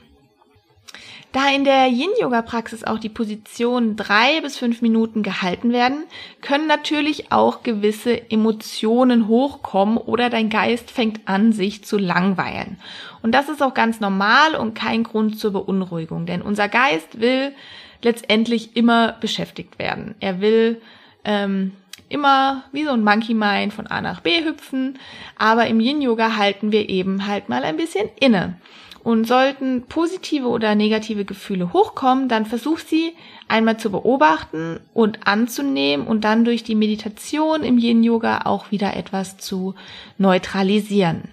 Da 1.33 1.49
in 1.49 1.63
der 1.63 1.87
Yin-Yoga-Praxis 1.87 2.83
auch 2.83 2.99
die 2.99 3.09
Positionen 3.09 3.95
drei 3.95 4.39
bis 4.41 4.55
fünf 4.55 4.83
Minuten 4.83 5.23
gehalten 5.23 5.73
werden, 5.73 6.03
können 6.41 6.67
natürlich 6.67 7.31
auch 7.31 7.63
gewisse 7.63 8.29
Emotionen 8.29 9.27
hochkommen 9.27 9.97
oder 9.97 10.29
dein 10.29 10.49
Geist 10.49 10.91
fängt 10.91 11.27
an, 11.27 11.51
sich 11.51 11.83
zu 11.83 11.97
langweilen. 11.97 12.77
Und 13.23 13.33
das 13.33 13.49
ist 13.49 13.63
auch 13.63 13.73
ganz 13.73 13.99
normal 13.99 14.53
und 14.55 14.75
kein 14.75 15.01
Grund 15.03 15.39
zur 15.39 15.53
Beunruhigung, 15.53 16.27
denn 16.27 16.43
unser 16.43 16.69
Geist 16.69 17.19
will 17.19 17.55
letztendlich 18.03 18.75
immer 18.75 19.13
beschäftigt 19.13 19.79
werden. 19.79 20.13
Er 20.19 20.39
will 20.39 20.81
ähm, 21.25 21.71
immer 22.09 22.63
wie 22.71 22.83
so 22.83 22.91
ein 22.91 23.03
Monkey 23.03 23.33
Mind 23.33 23.73
von 23.73 23.87
A 23.87 24.01
nach 24.01 24.19
B 24.19 24.45
hüpfen, 24.45 24.99
aber 25.39 25.65
im 25.65 25.79
Yin 25.79 25.99
Yoga 25.99 26.35
halten 26.35 26.71
wir 26.71 26.89
eben 26.89 27.25
halt 27.25 27.49
mal 27.49 27.63
ein 27.63 27.77
bisschen 27.77 28.07
inne. 28.19 28.55
Und 29.03 29.25
sollten 29.25 29.83
positive 29.89 30.47
oder 30.47 30.75
negative 30.75 31.25
Gefühle 31.25 31.73
hochkommen, 31.73 32.29
dann 32.29 32.45
versuch 32.45 32.79
sie 32.79 33.13
einmal 33.49 33.77
zu 33.77 33.91
beobachten 33.91 34.79
und 34.93 35.27
anzunehmen 35.27 36.07
und 36.07 36.23
dann 36.23 36.45
durch 36.45 36.63
die 36.63 36.75
Meditation 36.75 37.63
im 37.63 37.77
Yin 37.77 38.03
Yoga 38.03 38.41
auch 38.45 38.71
wieder 38.71 38.95
etwas 38.95 39.37
zu 39.37 39.75
neutralisieren. 40.17 41.23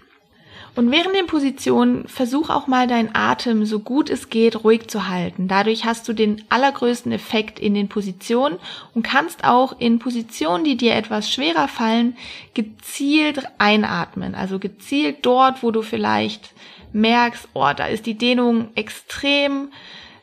Und 0.76 0.92
während 0.92 1.16
den 1.16 1.26
Positionen 1.26 2.06
versuch 2.06 2.48
auch 2.48 2.66
mal 2.66 2.86
deinen 2.86 3.10
Atem 3.12 3.66
so 3.66 3.80
gut 3.80 4.08
es 4.08 4.30
geht 4.30 4.62
ruhig 4.64 4.88
zu 4.88 5.08
halten. 5.08 5.48
Dadurch 5.48 5.84
hast 5.84 6.06
du 6.08 6.12
den 6.12 6.44
allergrößten 6.48 7.10
Effekt 7.12 7.58
in 7.58 7.74
den 7.74 7.88
Positionen 7.88 8.58
und 8.94 9.02
kannst 9.02 9.44
auch 9.44 9.78
in 9.80 9.98
Positionen, 9.98 10.64
die 10.64 10.76
dir 10.76 10.94
etwas 10.94 11.30
schwerer 11.30 11.66
fallen, 11.66 12.16
gezielt 12.54 13.42
einatmen. 13.58 14.34
Also 14.34 14.58
gezielt 14.58 15.18
dort, 15.22 15.62
wo 15.62 15.70
du 15.72 15.82
vielleicht 15.82 16.52
merkst, 16.92 17.48
oh, 17.54 17.70
da 17.76 17.86
ist 17.86 18.06
die 18.06 18.16
Dehnung 18.16 18.68
extrem, 18.74 19.72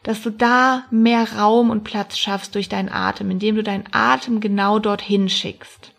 dass 0.03 0.21
du 0.21 0.29
da 0.29 0.83
mehr 0.89 1.33
Raum 1.37 1.69
und 1.69 1.83
Platz 1.83 2.17
schaffst 2.17 2.55
durch 2.55 2.69
deinen 2.69 2.89
Atem, 2.89 3.29
indem 3.29 3.55
du 3.55 3.63
deinen 3.63 3.85
Atem 3.91 4.39
genau 4.39 4.79
dorthin 4.79 5.29
schickst. 5.29 5.91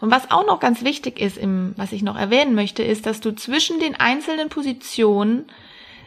Und 0.00 0.10
was 0.10 0.30
auch 0.30 0.46
noch 0.46 0.60
ganz 0.60 0.82
wichtig 0.82 1.20
ist, 1.20 1.36
im, 1.36 1.74
was 1.76 1.92
ich 1.92 2.02
noch 2.02 2.16
erwähnen 2.16 2.54
möchte, 2.54 2.82
ist, 2.82 3.06
dass 3.06 3.20
du 3.20 3.34
zwischen 3.34 3.80
den 3.80 3.94
einzelnen 3.94 4.48
Positionen 4.48 5.46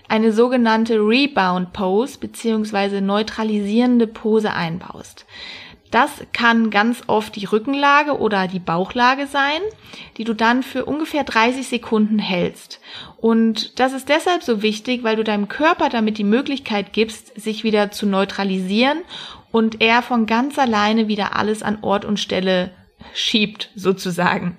eine 0.07 0.33
sogenannte 0.33 0.95
Rebound 0.95 1.71
Pose 1.71 2.17
beziehungsweise 2.17 3.01
neutralisierende 3.01 4.07
Pose 4.07 4.53
einbaust. 4.53 5.25
Das 5.91 6.23
kann 6.33 6.69
ganz 6.69 7.01
oft 7.07 7.35
die 7.35 7.45
Rückenlage 7.45 8.19
oder 8.19 8.47
die 8.47 8.59
Bauchlage 8.59 9.25
sein, 9.25 9.61
die 10.17 10.23
du 10.23 10.33
dann 10.33 10.61
für 10.61 10.85
ungefähr 10.85 11.23
30 11.23 11.67
Sekunden 11.67 12.19
hältst. 12.19 12.79
Und 13.17 13.79
das 13.79 13.93
ist 13.93 14.07
deshalb 14.07 14.43
so 14.43 14.61
wichtig, 14.61 15.03
weil 15.03 15.15
du 15.15 15.23
deinem 15.23 15.47
Körper 15.47 15.89
damit 15.89 16.19
die 16.19 16.23
Möglichkeit 16.23 16.93
gibst, 16.93 17.39
sich 17.39 17.63
wieder 17.63 17.89
zu 17.89 18.05
neutralisieren 18.05 18.99
und 19.51 19.81
er 19.81 20.03
von 20.03 20.27
ganz 20.27 20.59
alleine 20.59 21.07
wieder 21.07 21.35
alles 21.35 21.63
an 21.63 21.79
Ort 21.81 22.05
und 22.05 22.19
Stelle 22.19 22.71
schiebt 23.13 23.71
sozusagen. 23.75 24.57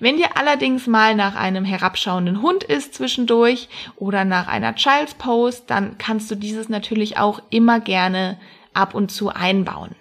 Wenn 0.00 0.16
dir 0.16 0.36
allerdings 0.36 0.88
mal 0.88 1.14
nach 1.14 1.36
einem 1.36 1.64
herabschauenden 1.64 2.42
Hund 2.42 2.64
ist 2.64 2.94
zwischendurch 2.94 3.68
oder 3.94 4.24
nach 4.24 4.48
einer 4.48 4.74
Child's 4.74 5.14
Pose, 5.14 5.62
dann 5.68 5.96
kannst 5.96 6.28
du 6.30 6.34
dieses 6.34 6.68
natürlich 6.68 7.18
auch 7.18 7.40
immer 7.50 7.78
gerne 7.78 8.36
ab 8.74 8.94
und 8.94 9.12
zu 9.12 9.28
einbauen. 9.28 9.94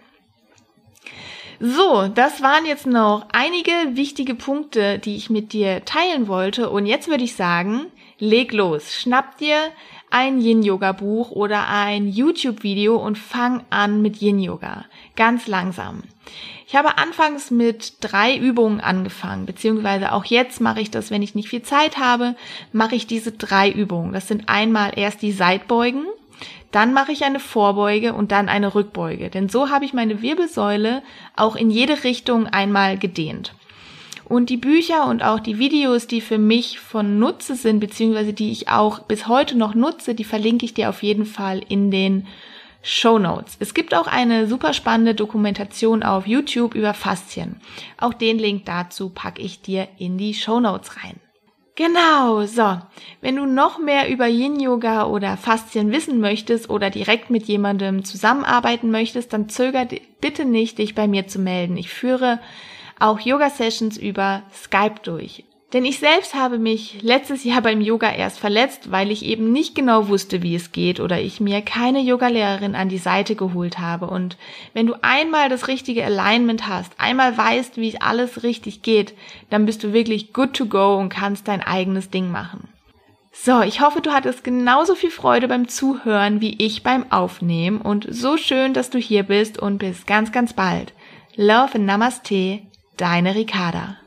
So, 1.59 2.07
das 2.07 2.41
waren 2.41 2.65
jetzt 2.65 2.85
noch 2.85 3.27
einige 3.31 3.71
wichtige 3.95 4.35
Punkte, 4.35 4.99
die 4.99 5.15
ich 5.15 5.29
mit 5.29 5.53
dir 5.53 5.85
teilen 5.85 6.27
wollte. 6.27 6.69
Und 6.69 6.85
jetzt 6.85 7.07
würde 7.07 7.23
ich 7.23 7.35
sagen, 7.35 7.87
leg 8.19 8.51
los. 8.51 8.93
Schnapp 8.93 9.37
dir 9.37 9.57
ein 10.09 10.39
Yin-Yoga-Buch 10.39 11.31
oder 11.31 11.67
ein 11.67 12.07
YouTube-Video 12.07 12.95
und 12.95 13.17
fang 13.17 13.63
an 13.69 14.01
mit 14.01 14.21
Yin-Yoga. 14.21 14.85
Ganz 15.15 15.47
langsam. 15.47 16.03
Ich 16.67 16.75
habe 16.75 16.97
anfangs 16.97 17.51
mit 17.51 17.97
drei 18.01 18.35
Übungen 18.35 18.81
angefangen, 18.81 19.45
beziehungsweise 19.45 20.11
auch 20.11 20.25
jetzt 20.25 20.59
mache 20.61 20.81
ich 20.81 20.89
das, 20.89 21.11
wenn 21.11 21.21
ich 21.21 21.35
nicht 21.35 21.49
viel 21.49 21.61
Zeit 21.61 21.97
habe, 21.97 22.35
mache 22.73 22.95
ich 22.95 23.07
diese 23.07 23.31
drei 23.31 23.69
Übungen. 23.69 24.13
Das 24.13 24.27
sind 24.27 24.49
einmal 24.49 24.93
erst 24.95 25.21
die 25.21 25.31
Seitbeugen, 25.31 26.05
dann 26.75 26.91
mache 26.91 27.13
ich 27.13 27.23
eine 27.23 27.39
Vorbeuge 27.39 28.13
und 28.13 28.33
dann 28.33 28.49
eine 28.49 28.75
Rückbeuge. 28.75 29.29
Denn 29.29 29.47
so 29.47 29.69
habe 29.69 29.85
ich 29.85 29.93
meine 29.93 30.21
Wirbelsäule 30.21 31.03
auch 31.37 31.55
in 31.55 31.69
jede 31.71 32.03
Richtung 32.03 32.47
einmal 32.47 32.97
gedehnt. 32.97 33.53
Und 34.25 34.49
die 34.49 34.57
Bücher 34.57 35.07
und 35.07 35.23
auch 35.23 35.39
die 35.39 35.57
Videos, 35.57 36.07
die 36.07 36.19
für 36.19 36.37
mich 36.37 36.79
von 36.79 37.17
Nutze 37.17 37.55
sind, 37.55 37.79
beziehungsweise 37.79 38.33
die 38.33 38.51
ich 38.51 38.67
auch 38.67 38.99
bis 38.99 39.27
heute 39.27 39.57
noch 39.57 39.73
nutze, 39.73 40.15
die 40.15 40.25
verlinke 40.25 40.65
ich 40.65 40.73
dir 40.73 40.89
auf 40.89 41.01
jeden 41.01 41.25
Fall 41.25 41.61
in 41.69 41.91
den 41.91 42.27
Show 42.81 43.19
Notes. 43.19 43.55
Es 43.59 43.73
gibt 43.73 43.95
auch 43.95 44.07
eine 44.07 44.45
super 44.45 44.73
spannende 44.73 45.15
Dokumentation 45.15 46.03
auf 46.03 46.27
YouTube 46.27 46.75
über 46.75 46.93
Faszien. 46.93 47.61
Auch 47.97 48.13
den 48.13 48.37
Link 48.37 48.65
dazu 48.65 49.09
packe 49.09 49.41
ich 49.41 49.61
dir 49.61 49.87
in 49.97 50.17
die 50.17 50.33
Show 50.33 50.59
Notes 50.59 50.97
rein. 50.97 51.24
Genau, 51.75 52.45
so. 52.45 52.79
Wenn 53.19 53.35
du 53.35 53.45
noch 53.45 53.79
mehr 53.79 54.09
über 54.09 54.27
Yin 54.27 54.61
Yoga 54.61 55.07
oder 55.07 55.35
Faszien 55.35 55.91
wissen 55.91 56.21
möchtest 56.21 56.69
oder 56.69 56.89
direkt 56.89 57.29
mit 57.29 57.43
jemandem 57.45 58.05
zusammenarbeiten 58.05 58.91
möchtest, 58.91 59.33
dann 59.33 59.49
zöger 59.49 59.85
bitte 60.21 60.45
nicht, 60.45 60.77
dich 60.77 60.95
bei 60.95 61.07
mir 61.07 61.27
zu 61.27 61.37
melden. 61.37 61.75
Ich 61.75 61.89
führe 61.89 62.39
auch 62.97 63.19
Yoga 63.19 63.49
Sessions 63.49 63.97
über 63.97 64.43
Skype 64.53 65.01
durch. 65.03 65.43
Denn 65.73 65.83
ich 65.83 65.99
selbst 65.99 66.35
habe 66.35 66.59
mich 66.59 67.01
letztes 67.01 67.43
Jahr 67.43 67.61
beim 67.61 67.81
Yoga 67.81 68.11
erst 68.11 68.39
verletzt, 68.39 68.91
weil 68.91 69.11
ich 69.11 69.25
eben 69.25 69.51
nicht 69.51 69.73
genau 69.75 70.07
wusste, 70.07 70.43
wie 70.43 70.55
es 70.55 70.71
geht 70.71 70.99
oder 70.99 71.19
ich 71.19 71.39
mir 71.39 71.61
keine 71.61 71.99
Yogalehrerin 71.99 72.75
an 72.75 72.87
die 72.87 72.99
Seite 72.99 73.35
geholt 73.35 73.79
habe. 73.79 74.07
Und 74.07 74.37
wenn 74.73 74.85
du 74.85 74.93
einmal 75.01 75.49
das 75.49 75.67
richtige 75.67 76.05
Alignment 76.05 76.67
hast, 76.67 76.93
einmal 76.99 77.35
weißt, 77.35 77.77
wie 77.77 77.99
alles 77.99 78.43
richtig 78.43 78.83
geht, 78.83 79.15
dann 79.49 79.65
bist 79.65 79.83
du 79.83 79.91
wirklich 79.91 80.33
good 80.33 80.53
to 80.53 80.67
go 80.67 80.97
und 80.97 81.09
kannst 81.09 81.47
dein 81.47 81.61
eigenes 81.61 82.09
Ding 82.09 82.31
machen. 82.31 82.69
So, 83.33 83.61
ich 83.61 83.81
hoffe, 83.81 84.01
du 84.01 84.11
hattest 84.13 84.43
genauso 84.43 84.95
viel 84.95 85.11
Freude 85.11 85.47
beim 85.49 85.67
Zuhören 85.67 86.39
wie 86.39 86.55
ich 86.63 86.83
beim 86.83 87.11
Aufnehmen 87.11 87.81
und 87.81 88.07
so 88.09 88.37
schön, 88.37 88.73
dass 88.73 88.91
du 88.91 88.97
hier 88.97 89.23
bist 89.23 89.59
und 89.59 89.79
bis 89.79 90.05
ganz, 90.05 90.31
ganz 90.31 90.53
bald. 90.53 90.93
Love 91.35 91.75
and 91.75 91.85
Namaste, 91.85 92.61
deine 92.95 93.35
Ricarda. 93.35 93.97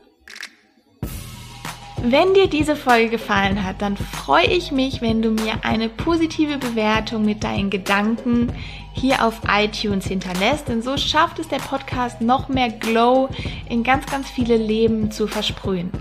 Wenn 2.01 2.33
dir 2.33 2.47
diese 2.47 2.77
Folge 2.77 3.09
gefallen 3.09 3.63
hat, 3.63 3.81
dann 3.81 3.97
freue 3.97 4.45
ich 4.45 4.71
mich, 4.71 5.01
wenn 5.01 5.21
du 5.21 5.31
mir 5.31 5.63
eine 5.63 5.89
positive 5.89 6.57
Bewertung 6.57 7.25
mit 7.25 7.43
deinen 7.43 7.69
Gedanken 7.69 8.53
hier 8.93 9.25
auf 9.25 9.41
iTunes 9.47 10.07
hinterlässt, 10.07 10.69
denn 10.69 10.81
so 10.81 10.95
schafft 10.97 11.39
es 11.39 11.49
der 11.49 11.57
Podcast 11.57 12.21
noch 12.21 12.47
mehr 12.47 12.69
Glow 12.69 13.29
in 13.67 13.83
ganz, 13.83 14.05
ganz 14.05 14.29
viele 14.29 14.55
Leben 14.55 15.11
zu 15.11 15.27
versprühen. 15.27 15.91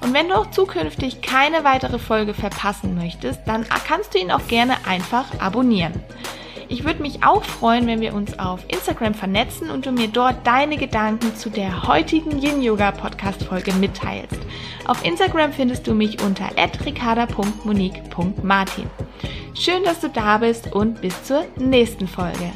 Und 0.00 0.12
wenn 0.14 0.28
du 0.28 0.34
auch 0.34 0.50
zukünftig 0.50 1.22
keine 1.22 1.64
weitere 1.64 1.98
Folge 1.98 2.34
verpassen 2.34 2.96
möchtest, 2.96 3.40
dann 3.46 3.64
kannst 3.86 4.14
du 4.14 4.18
ihn 4.18 4.32
auch 4.32 4.46
gerne 4.48 4.74
einfach 4.86 5.26
abonnieren. 5.38 5.94
Ich 6.68 6.84
würde 6.84 7.00
mich 7.00 7.22
auch 7.22 7.44
freuen, 7.44 7.86
wenn 7.86 8.00
wir 8.00 8.12
uns 8.14 8.36
auf 8.38 8.64
Instagram 8.68 9.14
vernetzen 9.14 9.70
und 9.70 9.86
du 9.86 9.92
mir 9.92 10.08
dort 10.08 10.44
deine 10.46 10.76
Gedanken 10.76 11.34
zu 11.36 11.48
der 11.48 11.86
heutigen 11.86 12.42
Yin 12.42 12.60
Yoga 12.60 12.90
Podcast 12.90 13.44
Folge 13.44 13.72
mitteilst. 13.74 14.40
Auf 14.86 15.04
Instagram 15.04 15.52
findest 15.52 15.86
du 15.86 15.94
mich 15.94 16.20
unter 16.22 16.50
@ricarda.monique.martin. 16.84 18.90
Schön, 19.54 19.84
dass 19.84 20.00
du 20.00 20.08
da 20.08 20.38
bist 20.38 20.72
und 20.72 21.00
bis 21.00 21.22
zur 21.22 21.44
nächsten 21.56 22.08
Folge. 22.08 22.50